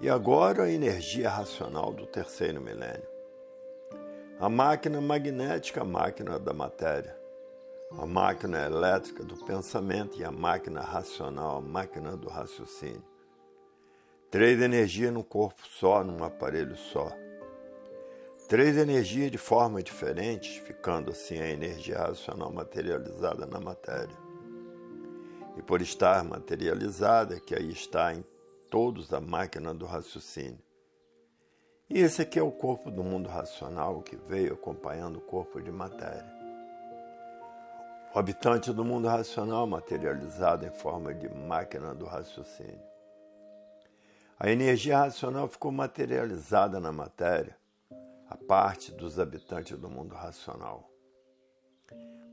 e 0.00 0.10
agora 0.10 0.64
a 0.64 0.70
energia 0.70 1.30
racional 1.30 1.92
do 1.92 2.06
terceiro 2.06 2.60
milênio. 2.60 3.06
A 4.40 4.48
máquina 4.48 5.00
magnética, 5.00 5.82
a 5.82 5.84
máquina 5.84 6.38
da 6.38 6.52
matéria, 6.52 7.16
a 7.96 8.04
máquina 8.04 8.66
elétrica 8.66 9.22
do 9.22 9.36
pensamento 9.44 10.18
e 10.18 10.24
a 10.24 10.32
máquina 10.32 10.80
racional, 10.80 11.58
a 11.58 11.60
máquina 11.60 12.16
do 12.16 12.28
raciocínio. 12.28 13.04
Três 14.28 14.60
energias 14.60 15.12
num 15.12 15.22
corpo 15.22 15.62
só, 15.68 16.02
num 16.02 16.24
aparelho 16.24 16.76
só. 16.76 17.12
Três 18.48 18.76
energias 18.76 19.30
de 19.30 19.38
formas 19.38 19.84
diferentes, 19.84 20.56
ficando 20.56 21.12
assim 21.12 21.38
a 21.38 21.48
energia 21.48 21.98
racional 21.98 22.52
materializada 22.52 23.46
na 23.46 23.60
matéria 23.60 24.23
e 25.56 25.62
por 25.62 25.80
estar 25.80 26.24
materializada, 26.24 27.38
que 27.40 27.54
aí 27.54 27.70
está 27.70 28.14
em 28.14 28.24
todos 28.70 29.12
a 29.12 29.20
máquina 29.20 29.72
do 29.72 29.86
raciocínio. 29.86 30.58
E 31.88 32.00
esse 32.00 32.22
aqui 32.22 32.38
é 32.38 32.42
o 32.42 32.50
corpo 32.50 32.90
do 32.90 33.04
mundo 33.04 33.28
racional 33.28 34.02
que 34.02 34.16
veio 34.16 34.54
acompanhando 34.54 35.18
o 35.18 35.20
corpo 35.20 35.60
de 35.60 35.70
matéria. 35.70 36.32
O 38.14 38.18
habitante 38.18 38.72
do 38.72 38.84
mundo 38.84 39.08
racional 39.08 39.66
materializado 39.66 40.64
em 40.64 40.70
forma 40.70 41.12
de 41.12 41.28
máquina 41.28 41.94
do 41.94 42.06
raciocínio. 42.06 42.82
A 44.38 44.50
energia 44.50 44.98
racional 44.98 45.46
ficou 45.48 45.70
materializada 45.70 46.80
na 46.80 46.90
matéria, 46.90 47.56
a 48.28 48.36
parte 48.36 48.92
dos 48.92 49.18
habitantes 49.18 49.78
do 49.78 49.88
mundo 49.88 50.14
racional 50.14 50.93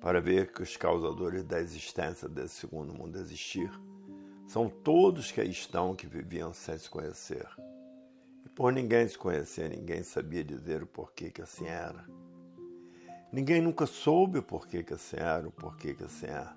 para 0.01 0.19
ver 0.19 0.51
que 0.51 0.63
os 0.63 0.75
causadores 0.75 1.43
da 1.43 1.61
existência 1.61 2.27
desse 2.27 2.55
segundo 2.55 2.91
mundo 2.91 3.19
existir 3.19 3.71
são 4.47 4.67
todos 4.67 5.31
que 5.31 5.39
aí 5.39 5.51
estão 5.51 5.95
que 5.95 6.07
viviam 6.07 6.51
sem 6.51 6.77
se 6.77 6.89
conhecer. 6.89 7.47
E 8.43 8.49
por 8.49 8.73
ninguém 8.73 9.07
se 9.07 9.17
conhecer, 9.17 9.69
ninguém 9.69 10.01
sabia 10.01 10.43
dizer 10.43 10.81
o 10.81 10.87
porquê 10.87 11.29
que 11.29 11.41
assim 11.41 11.67
era. 11.67 12.03
Ninguém 13.31 13.61
nunca 13.61 13.85
soube 13.85 14.39
o 14.39 14.43
porquê 14.43 14.83
que 14.83 14.95
assim 14.95 15.17
era, 15.17 15.47
o 15.47 15.51
porquê 15.51 15.93
que 15.93 16.03
assim 16.03 16.25
é. 16.25 16.49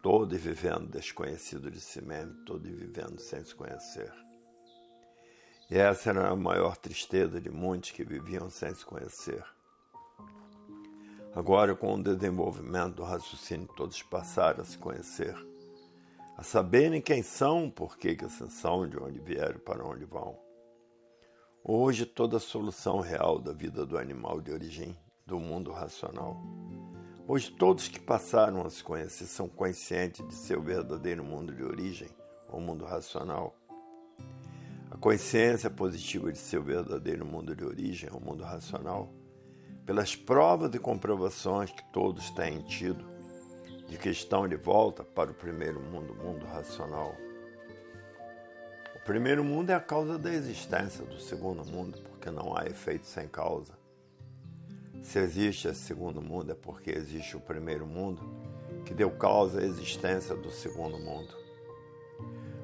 Todos 0.00 0.40
vivendo 0.40 0.86
desconhecido 0.86 1.70
de 1.70 1.80
si 1.80 2.00
mesmo, 2.00 2.44
todos 2.44 2.70
vivendo 2.70 3.18
sem 3.18 3.44
se 3.44 3.54
conhecer. 3.54 4.12
E 5.68 5.76
essa 5.76 6.10
era 6.10 6.28
a 6.28 6.36
maior 6.36 6.76
tristeza 6.76 7.40
de 7.40 7.50
muitos 7.50 7.90
que 7.90 8.04
viviam 8.04 8.48
sem 8.48 8.72
se 8.72 8.84
conhecer 8.84 9.44
Agora, 11.34 11.74
com 11.74 11.94
o 11.94 12.02
desenvolvimento 12.02 12.96
do 12.96 13.04
raciocínio, 13.04 13.66
todos 13.74 14.02
passaram 14.02 14.60
a 14.60 14.64
se 14.66 14.76
conhecer, 14.76 15.34
a 16.36 16.42
saberem 16.42 17.00
quem 17.00 17.22
são, 17.22 17.70
por 17.70 17.96
que, 17.96 18.14
que 18.14 18.28
são, 18.28 18.86
de 18.86 18.98
onde 18.98 19.18
vieram, 19.18 19.58
para 19.58 19.82
onde 19.82 20.04
vão. 20.04 20.38
Hoje, 21.64 22.04
toda 22.04 22.36
a 22.36 22.40
solução 22.40 23.00
real 23.00 23.38
da 23.38 23.50
vida 23.50 23.86
do 23.86 23.96
animal 23.96 24.42
de 24.42 24.52
origem 24.52 24.94
do 25.26 25.40
mundo 25.40 25.72
racional. 25.72 26.36
Hoje, 27.26 27.50
todos 27.50 27.88
que 27.88 27.98
passaram 27.98 28.66
a 28.66 28.68
se 28.68 28.84
conhecer 28.84 29.24
são 29.24 29.48
conscientes 29.48 30.26
de 30.28 30.34
seu 30.34 30.60
verdadeiro 30.60 31.24
mundo 31.24 31.54
de 31.54 31.62
origem, 31.64 32.10
o 32.50 32.60
mundo 32.60 32.84
racional. 32.84 33.56
A 34.90 34.98
consciência 34.98 35.70
positiva 35.70 36.30
de 36.30 36.36
seu 36.36 36.62
verdadeiro 36.62 37.24
mundo 37.24 37.56
de 37.56 37.64
origem, 37.64 38.10
o 38.12 38.20
mundo 38.20 38.44
racional 38.44 39.10
pelas 39.84 40.14
provas 40.14 40.74
e 40.74 40.78
comprovações 40.78 41.70
que 41.70 41.84
todos 41.92 42.30
têm 42.30 42.62
tido 42.62 43.04
de 43.88 43.98
que 43.98 44.08
estão 44.08 44.48
de 44.48 44.56
volta 44.56 45.04
para 45.04 45.30
o 45.30 45.34
primeiro 45.34 45.80
mundo, 45.80 46.14
mundo 46.14 46.46
racional. 46.46 47.14
O 48.94 49.04
primeiro 49.04 49.44
mundo 49.44 49.70
é 49.70 49.74
a 49.74 49.80
causa 49.80 50.16
da 50.16 50.32
existência 50.32 51.04
do 51.04 51.18
segundo 51.18 51.64
mundo, 51.64 52.00
porque 52.02 52.30
não 52.30 52.56
há 52.56 52.64
efeito 52.66 53.04
sem 53.04 53.28
causa. 53.28 53.72
Se 55.02 55.18
existe 55.18 55.68
esse 55.68 55.80
segundo 55.80 56.22
mundo 56.22 56.52
é 56.52 56.54
porque 56.54 56.90
existe 56.90 57.36
o 57.36 57.40
primeiro 57.40 57.84
mundo, 57.86 58.22
que 58.86 58.94
deu 58.94 59.10
causa 59.10 59.60
à 59.60 59.64
existência 59.64 60.34
do 60.36 60.50
segundo 60.50 60.98
mundo. 60.98 61.36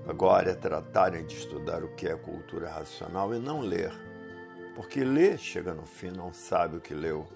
Agora 0.06 0.52
é 0.52 0.54
tratarem 0.54 1.26
de 1.26 1.36
estudar 1.36 1.84
o 1.84 1.94
que 1.94 2.08
é 2.08 2.16
cultura 2.16 2.70
racional 2.70 3.34
e 3.34 3.38
não 3.38 3.60
ler 3.60 3.92
porque 4.78 5.02
lê, 5.02 5.36
chega 5.36 5.74
no 5.74 5.84
fim, 5.84 6.12
não 6.12 6.32
sabe 6.32 6.76
o 6.76 6.80
que 6.80 6.94
leu. 6.94 7.26